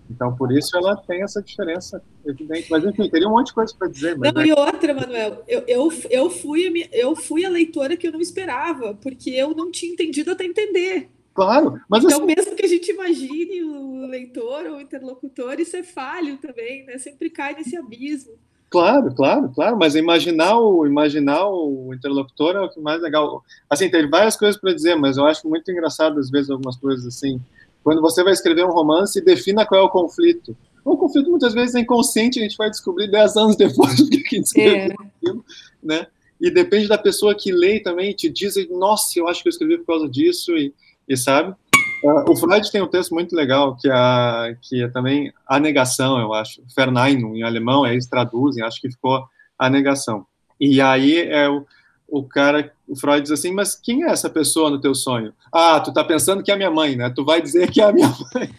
Então, 0.10 0.36
por 0.36 0.52
isso 0.52 0.76
ela 0.76 0.96
tem 0.96 1.22
essa 1.22 1.42
diferença 1.42 2.02
evidente. 2.26 2.70
Mas, 2.70 2.84
enfim, 2.84 3.10
teria 3.10 3.28
um 3.28 3.32
monte 3.32 3.48
de 3.48 3.54
coisa 3.54 3.74
para 3.78 3.88
dizer. 3.88 4.18
não, 4.18 4.42
é... 4.42 4.48
e 4.48 4.52
outra, 4.52 4.94
Manuel, 4.94 5.44
eu, 5.48 5.64
eu, 5.68 5.94
eu, 6.10 6.30
fui, 6.30 6.90
eu 6.92 7.16
fui 7.16 7.46
a 7.46 7.50
leitora 7.50 7.96
que 7.96 8.08
eu 8.08 8.12
não 8.12 8.20
esperava, 8.20 8.96
porque 8.96 9.30
eu 9.30 9.54
não 9.54 9.70
tinha 9.70 9.94
entendido 9.94 10.32
até 10.32 10.44
entender. 10.46 11.10
Claro, 11.34 11.80
mas 11.88 12.04
então, 12.04 12.18
assim... 12.18 12.36
mesmo 12.36 12.56
que 12.56 12.66
a 12.66 12.68
gente 12.68 12.92
imagine 12.92 13.64
o 13.64 14.08
leitor 14.08 14.66
ou 14.66 14.78
o 14.78 14.82
interlocutor, 14.82 15.60
isso 15.60 15.78
é 15.78 15.84
falho 15.84 16.38
também, 16.38 16.86
né? 16.86 16.98
Sempre 16.98 17.30
cai 17.30 17.54
nesse 17.54 17.78
abismo. 17.78 18.34
Claro, 18.70 19.14
claro, 19.16 19.50
claro, 19.50 19.78
mas 19.78 19.96
imaginar 19.96 20.60
o, 20.60 20.86
imaginar 20.86 21.48
o 21.48 21.92
interlocutor 21.94 22.56
é 22.56 22.60
o 22.60 22.70
que 22.70 22.80
mais 22.80 23.02
legal. 23.02 23.44
Assim, 23.70 23.90
tem 23.90 24.08
várias 24.08 24.38
coisas 24.38 24.60
para 24.60 24.74
dizer, 24.74 24.96
mas 24.96 25.18
eu 25.18 25.26
acho 25.26 25.48
muito 25.48 25.72
engraçado, 25.72 26.20
às 26.20 26.30
vezes, 26.30 26.50
algumas 26.52 26.78
coisas 26.78 27.06
assim. 27.06 27.42
Quando 27.90 28.04
você 28.04 28.24
vai 28.24 28.34
escrever 28.34 28.64
um 28.64 28.72
romance, 28.72 29.20
defina 29.20 29.66
qual 29.66 29.82
é 29.82 29.84
o 29.84 29.90
conflito. 29.90 30.56
O 30.86 30.96
conflito 30.96 31.32
muitas 31.32 31.56
vezes 31.56 31.74
é 31.74 31.80
inconsciente, 31.80 32.38
a 32.38 32.44
gente 32.44 32.56
vai 32.56 32.70
descobrir 32.70 33.10
dez 33.10 33.36
anos 33.36 33.56
depois 33.58 33.96
do 33.98 34.08
que 34.08 34.18
a 34.18 34.38
gente 34.38 34.46
escreveu 34.46 34.96
é. 35.26 35.34
né? 35.82 36.06
E 36.40 36.52
depende 36.52 36.88
da 36.88 37.00
pessoa 37.00 37.34
que 37.34 37.52
lê 37.52 37.80
também, 37.80 38.14
te 38.14 38.30
diz, 38.30 38.54
nossa, 38.70 39.18
eu 39.18 39.28
acho 39.28 39.42
que 39.42 39.50
eu 39.50 39.50
escrevi 39.50 39.80
por 39.80 39.88
causa 39.88 40.08
disso, 40.08 40.56
e, 40.56 40.72
e 41.08 41.18
sabe? 41.18 41.56
Uh, 42.04 42.30
o 42.32 42.36
Freud 42.36 42.72
tem 42.72 42.80
um 42.80 42.88
texto 42.88 43.12
muito 43.12 43.36
legal, 43.36 43.76
que, 43.76 43.90
é, 43.90 44.58
que 44.62 44.84
é 44.84 44.88
também 44.88 45.34
a 45.48 45.60
negação, 45.60 46.20
eu 46.20 46.32
acho. 46.32 46.62
Verneinung, 46.78 47.40
em 47.40 47.42
alemão, 47.42 47.88
eles 47.88 48.06
traduzem, 48.06 48.64
acho 48.64 48.80
que 48.80 48.92
ficou 48.92 49.24
a 49.58 49.68
negação. 49.68 50.28
E 50.62 50.80
aí 50.80 51.24
é 51.24 51.50
o, 51.50 51.66
o 52.12 52.24
cara, 52.24 52.74
o 52.88 52.96
Freud 52.96 53.22
diz 53.22 53.32
assim, 53.32 53.54
mas 53.54 53.76
quem 53.76 54.04
é 54.04 54.08
essa 54.08 54.30
pessoa 54.30 54.70
no 54.70 54.82
teu 54.82 54.96
sonho? 54.96 55.34
Ah, 55.52 55.80
tu 55.80 55.94
tá 55.94 56.04
pensando 56.04 56.44
que 56.44 56.52
é 56.52 56.54
a 56.54 56.58
minha 56.58 56.72
mãe, 56.72 56.96
né? 56.96 57.12
Tu 57.16 57.24
vai 57.24 57.42
dizer 57.42 57.72
que 57.72 57.82
é 57.82 57.86
a 57.86 57.94
minha 57.94 58.08
mãe. 58.34 58.50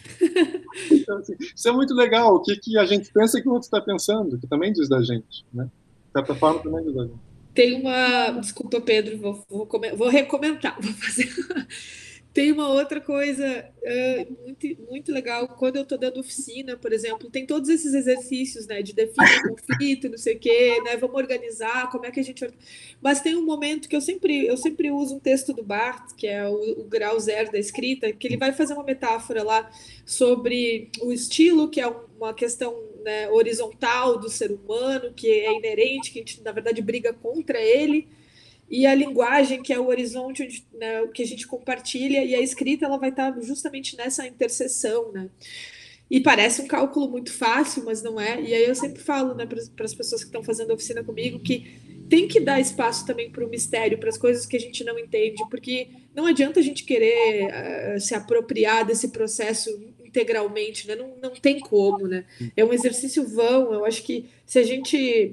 então, 0.91 1.17
assim, 1.17 1.35
isso 1.39 1.67
é 1.67 1.71
muito 1.71 1.93
legal, 1.93 2.35
o 2.35 2.41
que, 2.41 2.55
que 2.55 2.77
a 2.77 2.85
gente 2.85 3.11
pensa 3.11 3.41
que 3.41 3.47
o 3.47 3.51
outro 3.51 3.65
está 3.65 3.81
pensando, 3.81 4.37
que 4.39 4.47
também 4.47 4.71
diz 4.71 4.87
da 4.89 5.01
gente, 5.01 5.45
né? 5.53 5.65
De 5.65 6.11
certa 6.13 6.35
forma, 6.35 6.59
também 6.61 6.83
diz 6.83 6.93
da 6.93 7.03
gente. 7.03 7.31
Tem 7.53 7.81
uma... 7.81 8.31
Desculpa, 8.39 8.79
Pedro, 8.79 9.17
vou, 9.17 9.45
vou, 9.49 9.69
vou 9.97 10.09
recomentar, 10.09 10.77
vou 10.79 10.93
fazer... 10.93 11.29
Tem 12.33 12.51
uma 12.51 12.69
outra 12.69 13.01
coisa 13.01 13.69
uh, 13.83 14.43
muito, 14.43 14.81
muito 14.89 15.11
legal, 15.11 15.49
quando 15.49 15.75
eu 15.75 15.81
estou 15.81 15.97
dando 15.97 16.19
oficina, 16.21 16.77
por 16.77 16.93
exemplo, 16.93 17.29
tem 17.29 17.45
todos 17.45 17.67
esses 17.67 17.93
exercícios, 17.93 18.65
né, 18.67 18.81
de 18.81 18.93
definir 18.93 19.41
conflito, 19.49 20.09
não 20.09 20.17
sei 20.17 20.35
o 20.35 20.39
quê, 20.39 20.81
né, 20.85 20.95
vamos 20.95 21.17
organizar, 21.17 21.89
como 21.91 22.05
é 22.05 22.11
que 22.11 22.21
a 22.21 22.23
gente... 22.23 22.47
Mas 23.01 23.19
tem 23.19 23.35
um 23.35 23.45
momento 23.45 23.89
que 23.89 23.95
eu 23.95 24.01
sempre, 24.01 24.47
eu 24.47 24.55
sempre 24.55 24.89
uso 24.91 25.15
um 25.15 25.19
texto 25.19 25.51
do 25.51 25.61
Barthes, 25.61 26.13
que 26.13 26.25
é 26.25 26.47
o, 26.47 26.81
o 26.81 26.83
grau 26.85 27.19
zero 27.19 27.51
da 27.51 27.59
escrita, 27.59 28.13
que 28.13 28.27
ele 28.27 28.37
vai 28.37 28.53
fazer 28.53 28.75
uma 28.75 28.83
metáfora 28.83 29.43
lá 29.43 29.69
sobre 30.05 30.89
o 31.01 31.11
estilo, 31.11 31.69
que 31.69 31.81
é 31.81 31.87
uma 32.17 32.33
questão 32.33 32.73
né, 33.03 33.29
horizontal 33.29 34.17
do 34.17 34.29
ser 34.29 34.51
humano, 34.51 35.11
que 35.13 35.27
é 35.27 35.53
inerente, 35.53 36.11
que 36.11 36.19
a 36.19 36.21
gente, 36.21 36.41
na 36.41 36.51
verdade, 36.51 36.81
briga 36.81 37.11
contra 37.11 37.59
ele, 37.59 38.07
e 38.71 38.85
a 38.85 38.95
linguagem, 38.95 39.61
que 39.61 39.73
é 39.73 39.79
o 39.79 39.87
horizonte 39.87 40.43
onde, 40.43 40.65
né, 40.73 41.05
que 41.13 41.21
a 41.21 41.27
gente 41.27 41.45
compartilha, 41.45 42.23
e 42.23 42.33
a 42.33 42.39
escrita 42.39 42.85
ela 42.85 42.97
vai 42.97 43.09
estar 43.09 43.37
justamente 43.41 43.97
nessa 43.97 44.25
interseção, 44.25 45.11
né? 45.11 45.29
E 46.09 46.21
parece 46.21 46.61
um 46.61 46.67
cálculo 46.67 47.09
muito 47.09 47.33
fácil, 47.33 47.83
mas 47.83 48.01
não 48.01 48.19
é. 48.19 48.41
E 48.41 48.53
aí 48.53 48.63
eu 48.63 48.75
sempre 48.75 49.01
falo 49.01 49.33
né, 49.33 49.45
para 49.45 49.85
as 49.85 49.93
pessoas 49.93 50.21
que 50.21 50.29
estão 50.29 50.41
fazendo 50.41 50.73
oficina 50.73 51.03
comigo 51.03 51.39
que 51.39 51.79
tem 52.09 52.27
que 52.27 52.39
dar 52.39 52.59
espaço 52.59 53.05
também 53.05 53.29
para 53.29 53.45
o 53.45 53.49
mistério, 53.49 53.97
para 53.97 54.09
as 54.09 54.17
coisas 54.17 54.45
que 54.45 54.57
a 54.57 54.59
gente 54.59 54.83
não 54.83 54.99
entende, 54.99 55.41
porque 55.49 55.89
não 56.13 56.25
adianta 56.25 56.59
a 56.59 56.63
gente 56.63 56.83
querer 56.83 57.47
uh, 57.95 57.99
se 57.99 58.13
apropriar 58.13 58.85
desse 58.85 59.09
processo 59.09 59.69
integralmente, 60.03 60.87
né? 60.87 60.95
Não, 60.95 61.15
não 61.21 61.31
tem 61.31 61.59
como, 61.59 62.07
né? 62.07 62.25
É 62.55 62.65
um 62.65 62.73
exercício 62.73 63.25
vão. 63.25 63.73
Eu 63.73 63.85
acho 63.85 64.03
que 64.03 64.29
se 64.45 64.59
a 64.59 64.63
gente 64.63 65.31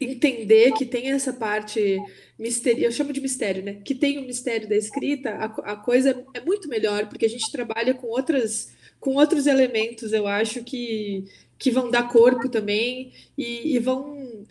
entender 0.00 0.72
que 0.72 0.84
tem 0.84 1.10
essa 1.10 1.32
parte 1.32 1.98
mistério, 2.38 2.84
eu 2.84 2.92
chamo 2.92 3.12
de 3.12 3.20
mistério, 3.20 3.62
né? 3.62 3.74
Que 3.84 3.94
tem 3.94 4.18
o 4.18 4.26
mistério 4.26 4.68
da 4.68 4.76
escrita, 4.76 5.30
a, 5.30 5.72
a 5.72 5.76
coisa 5.76 6.24
é 6.34 6.40
muito 6.40 6.68
melhor, 6.68 7.08
porque 7.08 7.26
a 7.26 7.30
gente 7.30 7.50
trabalha 7.50 7.94
com 7.94 8.06
outras 8.06 8.76
com 9.00 9.14
outros 9.14 9.46
elementos, 9.46 10.12
eu 10.12 10.26
acho 10.26 10.64
que, 10.64 11.24
que 11.56 11.70
vão 11.70 11.88
dar 11.88 12.08
corpo 12.08 12.48
também 12.48 13.12
e, 13.36 13.76
e 13.76 13.78
vão 13.78 14.44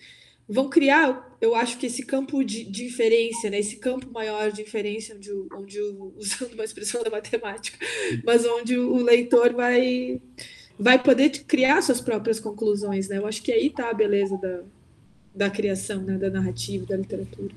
vão 0.49 0.69
criar, 0.69 1.37
eu 1.41 1.53
acho 1.53 1.77
que 1.77 1.87
esse 1.87 2.05
campo 2.05 2.41
de, 2.41 2.63
de 2.63 2.85
inferência, 2.85 3.49
né? 3.49 3.59
Esse 3.59 3.77
campo 3.77 4.09
maior 4.11 4.51
de 4.51 4.61
inferência, 4.61 5.15
onde, 5.15 5.31
onde 5.53 5.79
usando 6.15 6.53
uma 6.53 6.63
expressão 6.63 7.03
da 7.03 7.09
matemática, 7.09 7.77
mas 8.23 8.45
onde 8.45 8.77
o 8.77 8.97
leitor 8.97 9.53
vai 9.53 10.21
vai 10.79 11.01
poder 11.01 11.29
criar 11.47 11.81
suas 11.81 11.99
próprias 11.99 12.39
conclusões, 12.39 13.09
né? 13.09 13.17
Eu 13.17 13.25
acho 13.27 13.41
que 13.41 13.51
aí 13.51 13.69
tá 13.69 13.89
a 13.89 13.93
beleza 13.93 14.37
da, 14.37 14.63
da 15.37 15.49
criação, 15.49 16.01
né? 16.01 16.17
Da 16.17 16.29
narrativa, 16.29 16.85
da 16.85 16.97
literatura. 16.97 17.53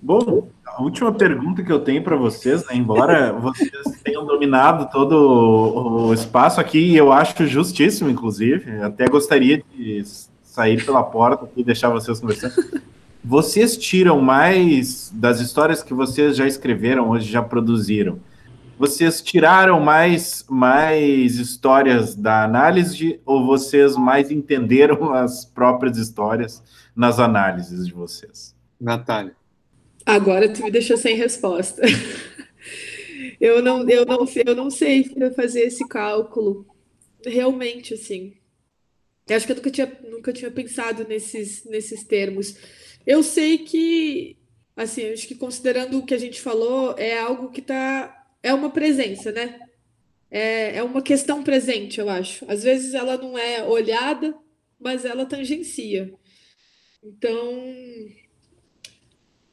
Bom, 0.00 0.48
a 0.66 0.82
última 0.82 1.12
pergunta 1.12 1.62
que 1.62 1.70
eu 1.70 1.78
tenho 1.78 2.02
para 2.02 2.16
vocês, 2.16 2.66
né, 2.66 2.74
embora 2.74 3.32
vocês 3.38 4.00
tenham 4.02 4.26
dominado 4.26 4.90
todo 4.90 6.08
o 6.08 6.12
espaço 6.12 6.60
aqui, 6.60 6.94
eu 6.96 7.12
acho 7.12 7.46
justíssimo, 7.46 8.10
inclusive, 8.10 8.80
até 8.80 9.08
gostaria 9.08 9.62
de 9.74 10.02
sair 10.42 10.84
pela 10.84 11.04
porta 11.04 11.48
e 11.56 11.62
deixar 11.62 11.88
vocês 11.88 12.18
conversando. 12.18 12.82
Vocês 13.24 13.76
tiram 13.76 14.20
mais 14.20 15.12
das 15.14 15.40
histórias 15.40 15.84
que 15.84 15.94
vocês 15.94 16.36
já 16.36 16.46
escreveram, 16.48 17.08
hoje 17.08 17.30
já 17.30 17.40
produziram. 17.40 18.18
Vocês 18.76 19.22
tiraram 19.22 19.78
mais, 19.78 20.44
mais 20.50 21.36
histórias 21.36 22.16
da 22.16 22.42
análise 22.42 23.20
ou 23.24 23.46
vocês 23.46 23.96
mais 23.96 24.32
entenderam 24.32 25.14
as 25.14 25.44
próprias 25.44 25.96
histórias 25.96 26.60
nas 26.94 27.18
análises 27.18 27.86
de 27.86 27.92
vocês? 27.92 28.54
Natália. 28.80 29.36
Agora 30.04 30.52
tu 30.52 30.64
me 30.64 30.70
deixou 30.70 30.96
sem 30.96 31.16
resposta. 31.16 31.82
eu 33.40 33.62
não, 33.62 33.88
eu 33.88 34.04
não, 34.04 34.26
eu 34.44 34.54
não 34.54 34.70
sei 34.70 35.04
fazer 35.34 35.62
esse 35.62 35.86
cálculo. 35.86 36.66
Realmente, 37.24 37.94
assim. 37.94 38.34
Eu 39.28 39.36
acho 39.36 39.46
que 39.46 39.52
eu 39.52 39.56
nunca 39.56 39.70
tinha, 39.70 39.98
nunca 40.10 40.32
tinha 40.32 40.50
pensado 40.50 41.06
nesses, 41.06 41.64
nesses 41.64 42.02
termos. 42.02 42.56
Eu 43.06 43.22
sei 43.22 43.58
que, 43.58 44.36
assim, 44.76 45.12
acho 45.12 45.28
que 45.28 45.34
considerando 45.34 45.98
o 45.98 46.04
que 46.04 46.14
a 46.14 46.18
gente 46.18 46.40
falou, 46.40 46.96
é 46.98 47.18
algo 47.18 47.50
que 47.50 47.62
tá. 47.62 48.18
É 48.42 48.52
uma 48.52 48.70
presença, 48.70 49.30
né? 49.30 49.60
É, 50.28 50.78
é 50.78 50.82
uma 50.82 51.02
questão 51.02 51.42
presente, 51.44 52.00
eu 52.00 52.08
acho. 52.08 52.44
Às 52.50 52.64
vezes 52.64 52.94
ela 52.94 53.16
não 53.16 53.38
é 53.38 53.62
olhada, 53.62 54.34
mas 54.80 55.04
ela 55.04 55.24
tangencia. 55.24 56.12
Então, 57.02 57.64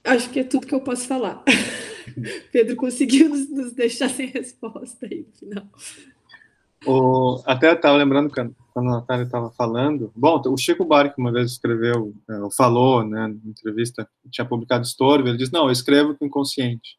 Acho 0.03 0.29
que 0.29 0.39
é 0.39 0.43
tudo 0.43 0.65
que 0.65 0.73
eu 0.73 0.81
posso 0.81 1.07
falar. 1.07 1.43
Pedro 2.51 2.75
conseguiu 2.75 3.29
nos, 3.29 3.73
deixar 3.73 4.09
sem 4.09 4.27
resposta 4.27 5.05
aí 5.05 5.25
no 5.27 5.33
final. 5.33 5.67
O, 6.85 7.43
até 7.45 7.73
estava 7.73 7.97
lembrando 7.97 8.31
quando 8.31 8.55
a 8.75 8.81
Natália 8.81 9.25
estava 9.25 9.51
falando. 9.51 10.11
Bom, 10.15 10.41
o 10.47 10.57
Chico 10.57 10.85
Buarque 10.85 11.19
uma 11.19 11.31
vez 11.31 11.51
escreveu, 11.51 12.13
é, 12.29 12.33
falou, 12.55 13.05
né, 13.05 13.27
na 13.27 13.49
entrevista, 13.49 14.09
tinha 14.31 14.45
publicado 14.45 14.83
Estorvo, 14.83 15.27
ele 15.27 15.37
disse: 15.37 15.53
Não, 15.53 15.65
eu 15.65 15.71
escrevo 15.71 16.15
com 16.15 16.25
o 16.25 16.27
inconsciente. 16.27 16.97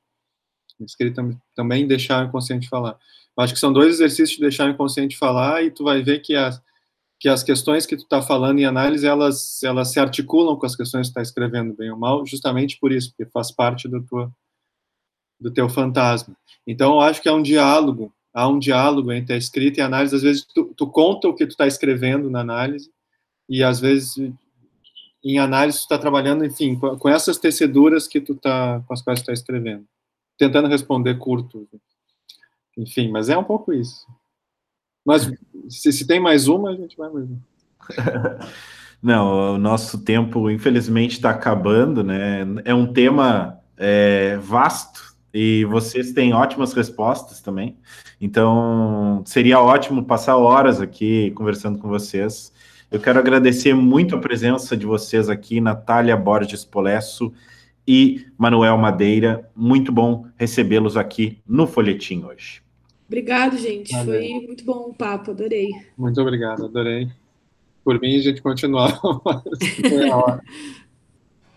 Também, 1.15 1.39
também 1.55 1.87
deixar 1.87 2.25
o 2.25 2.29
inconsciente 2.29 2.69
falar. 2.69 2.97
Eu 3.37 3.43
acho 3.43 3.55
que 3.55 3.61
são 3.61 3.73
dois 3.73 3.95
exercícios 3.95 4.37
de 4.37 4.43
deixar 4.43 4.67
o 4.67 4.71
inconsciente 4.71 5.19
falar 5.19 5.65
e 5.65 5.71
tu 5.71 5.85
vai 5.85 6.03
ver 6.03 6.21
que 6.21 6.37
as, 6.37 6.63
que 7.21 7.29
as 7.29 7.43
questões 7.43 7.85
que 7.85 7.97
tu 7.97 8.05
está 8.05 8.23
falando 8.23 8.61
em 8.61 8.65
análise, 8.65 9.07
elas, 9.07 9.63
elas 9.63 9.93
se 9.93 10.01
articulam 10.01 10.57
com 10.57 10.65
as 10.65 10.75
questões 10.75 11.07
que 11.07 11.13
tu 11.13 11.21
está 11.21 11.23
escrevendo, 11.23 11.77
bem 11.77 11.91
ou 11.91 11.99
mal, 11.99 12.25
justamente 12.25 12.79
por 12.81 12.91
isso, 12.91 13.11
porque 13.11 13.31
faz 13.31 13.53
parte 13.53 13.87
do, 13.87 14.03
tua, 14.03 14.33
do 15.39 15.53
teu 15.53 15.69
fantasma. 15.69 16.35
Então, 16.67 16.95
eu 16.95 17.01
acho 17.01 17.21
que 17.21 17.29
é 17.29 17.33
um 17.33 17.43
diálogo, 17.43 18.11
há 18.33 18.49
um 18.49 18.59
diálogo 18.59 19.13
entre 19.13 19.35
a 19.35 19.37
escrita 19.37 19.81
e 19.81 19.83
a 19.83 19.87
análise. 19.87 20.17
Às 20.17 20.23
vezes, 20.23 20.47
tu, 20.47 20.73
tu 20.75 20.87
conta 20.87 21.29
o 21.29 21.35
que 21.35 21.45
tu 21.45 21.51
está 21.51 21.67
escrevendo 21.67 22.31
na 22.31 22.41
análise, 22.41 22.91
e 23.47 23.63
às 23.63 23.79
vezes, 23.79 24.17
em 25.23 25.39
análise, 25.39 25.77
tu 25.77 25.83
está 25.83 25.99
trabalhando, 25.99 26.43
enfim, 26.43 26.75
com, 26.75 26.97
com, 26.97 27.09
essas 27.11 27.37
teceduras 27.37 28.09
que 28.09 28.23
tu 28.23 28.35
tá, 28.35 28.83
com 28.87 28.95
as 28.95 29.03
quais 29.03 29.21
tu 29.21 29.25
está 29.25 29.35
escrevendo. 29.35 29.85
Tentando 30.39 30.69
responder 30.69 31.19
curto. 31.19 31.69
Enfim, 32.79 33.11
mas 33.11 33.29
é 33.29 33.37
um 33.37 33.45
pouco 33.45 33.75
isso. 33.75 34.07
Mas 35.05 35.31
se, 35.69 35.93
se 35.93 36.07
tem 36.07 36.21
mais 36.21 36.49
uma, 36.49 36.71
a 36.71 36.75
gente 36.75 36.97
vai 36.97 37.11
mais 37.11 37.27
uma. 37.29 37.41
Não, 39.03 39.55
o 39.55 39.59
nosso 39.59 40.05
tempo, 40.05 40.51
infelizmente, 40.51 41.13
está 41.13 41.31
acabando, 41.31 42.05
né? 42.05 42.41
É 42.67 42.75
um 42.75 42.93
tema 42.93 43.59
é, 43.79 44.37
vasto, 44.37 45.11
e 45.33 45.65
vocês 45.67 46.13
têm 46.13 46.33
ótimas 46.33 46.73
respostas 46.73 47.41
também. 47.41 47.77
Então, 48.21 49.23
seria 49.25 49.61
ótimo 49.61 50.05
passar 50.05 50.37
horas 50.37 50.81
aqui 50.81 51.31
conversando 51.33 51.79
com 51.79 51.89
vocês. 51.89 52.53
Eu 52.91 53.01
quero 53.01 53.19
agradecer 53.19 53.73
muito 53.73 54.17
a 54.17 54.21
presença 54.21 54.77
de 54.77 54.85
vocês 54.85 55.29
aqui, 55.29 55.61
Natália 55.61 56.17
Borges 56.17 56.65
Polesso 56.65 57.33
e 57.87 58.27
Manuel 58.37 58.77
Madeira. 58.77 59.49
Muito 59.55 59.93
bom 59.93 60.27
recebê-los 60.37 60.97
aqui 60.97 61.41
no 61.47 61.67
Folhetim 61.67 62.25
hoje. 62.25 62.70
Obrigado, 63.11 63.59
gente. 63.59 63.93
Valeu. 63.93 64.21
Foi 64.21 64.47
muito 64.47 64.65
bom 64.65 64.91
o 64.91 64.95
papo, 64.95 65.33
adorei. 65.33 65.71
Muito 65.99 66.21
obrigado, 66.21 66.67
adorei. 66.67 67.09
Por 67.83 68.01
mim, 68.01 68.17
a 68.17 68.23
gente 68.23 68.41
continua. 68.41 68.89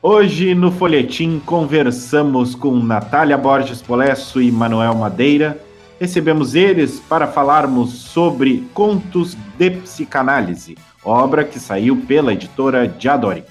Hoje, 0.01 0.55
no 0.55 0.71
Folhetim, 0.71 1.39
conversamos 1.45 2.55
com 2.55 2.79
Natália 2.79 3.37
Borges 3.37 3.83
Polesso 3.83 4.41
e 4.41 4.51
Manuel 4.51 4.95
Madeira. 4.95 5.63
Recebemos 5.99 6.55
eles 6.55 6.99
para 7.01 7.27
falarmos 7.27 7.91
sobre 7.91 8.67
Contos 8.73 9.37
de 9.55 9.69
Psicanálise, 9.69 10.75
obra 11.05 11.43
que 11.43 11.59
saiu 11.59 11.97
pela 12.07 12.33
editora 12.33 12.87
Diadori. 12.87 13.43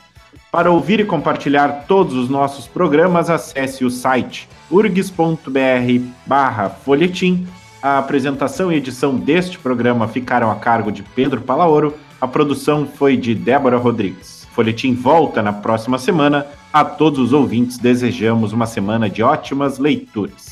Para 0.51 0.73
ouvir 0.73 0.99
e 0.99 1.05
compartilhar 1.05 1.87
todos 1.87 2.15
os 2.15 2.29
nossos 2.29 2.67
programas, 2.67 3.31
acesse 3.31 3.85
o 3.85 3.91
site 3.91 4.49
urgs.br/folhetim. 4.73 7.47
A 7.83 7.99
apresentação 7.99 8.71
e 8.71 8.77
edição 8.77 9.17
deste 9.17 9.59
programa 9.59 10.07
ficaram 10.07 10.49
a 10.53 10.55
cargo 10.55 10.93
de 10.93 11.03
Pedro 11.03 11.41
Palaoro. 11.41 11.95
A 12.21 12.29
produção 12.29 12.87
foi 12.87 13.17
de 13.17 13.35
Débora 13.35 13.77
Rodrigues. 13.77 14.47
Folhetim 14.53 14.95
volta 14.95 15.43
na 15.43 15.53
próxima 15.53 15.99
semana. 15.99 16.47
A 16.73 16.85
todos 16.85 17.19
os 17.19 17.33
ouvintes 17.33 17.79
desejamos 17.79 18.53
uma 18.53 18.67
semana 18.67 19.11
de 19.11 19.21
ótimas 19.21 19.81
leituras. 19.81 20.52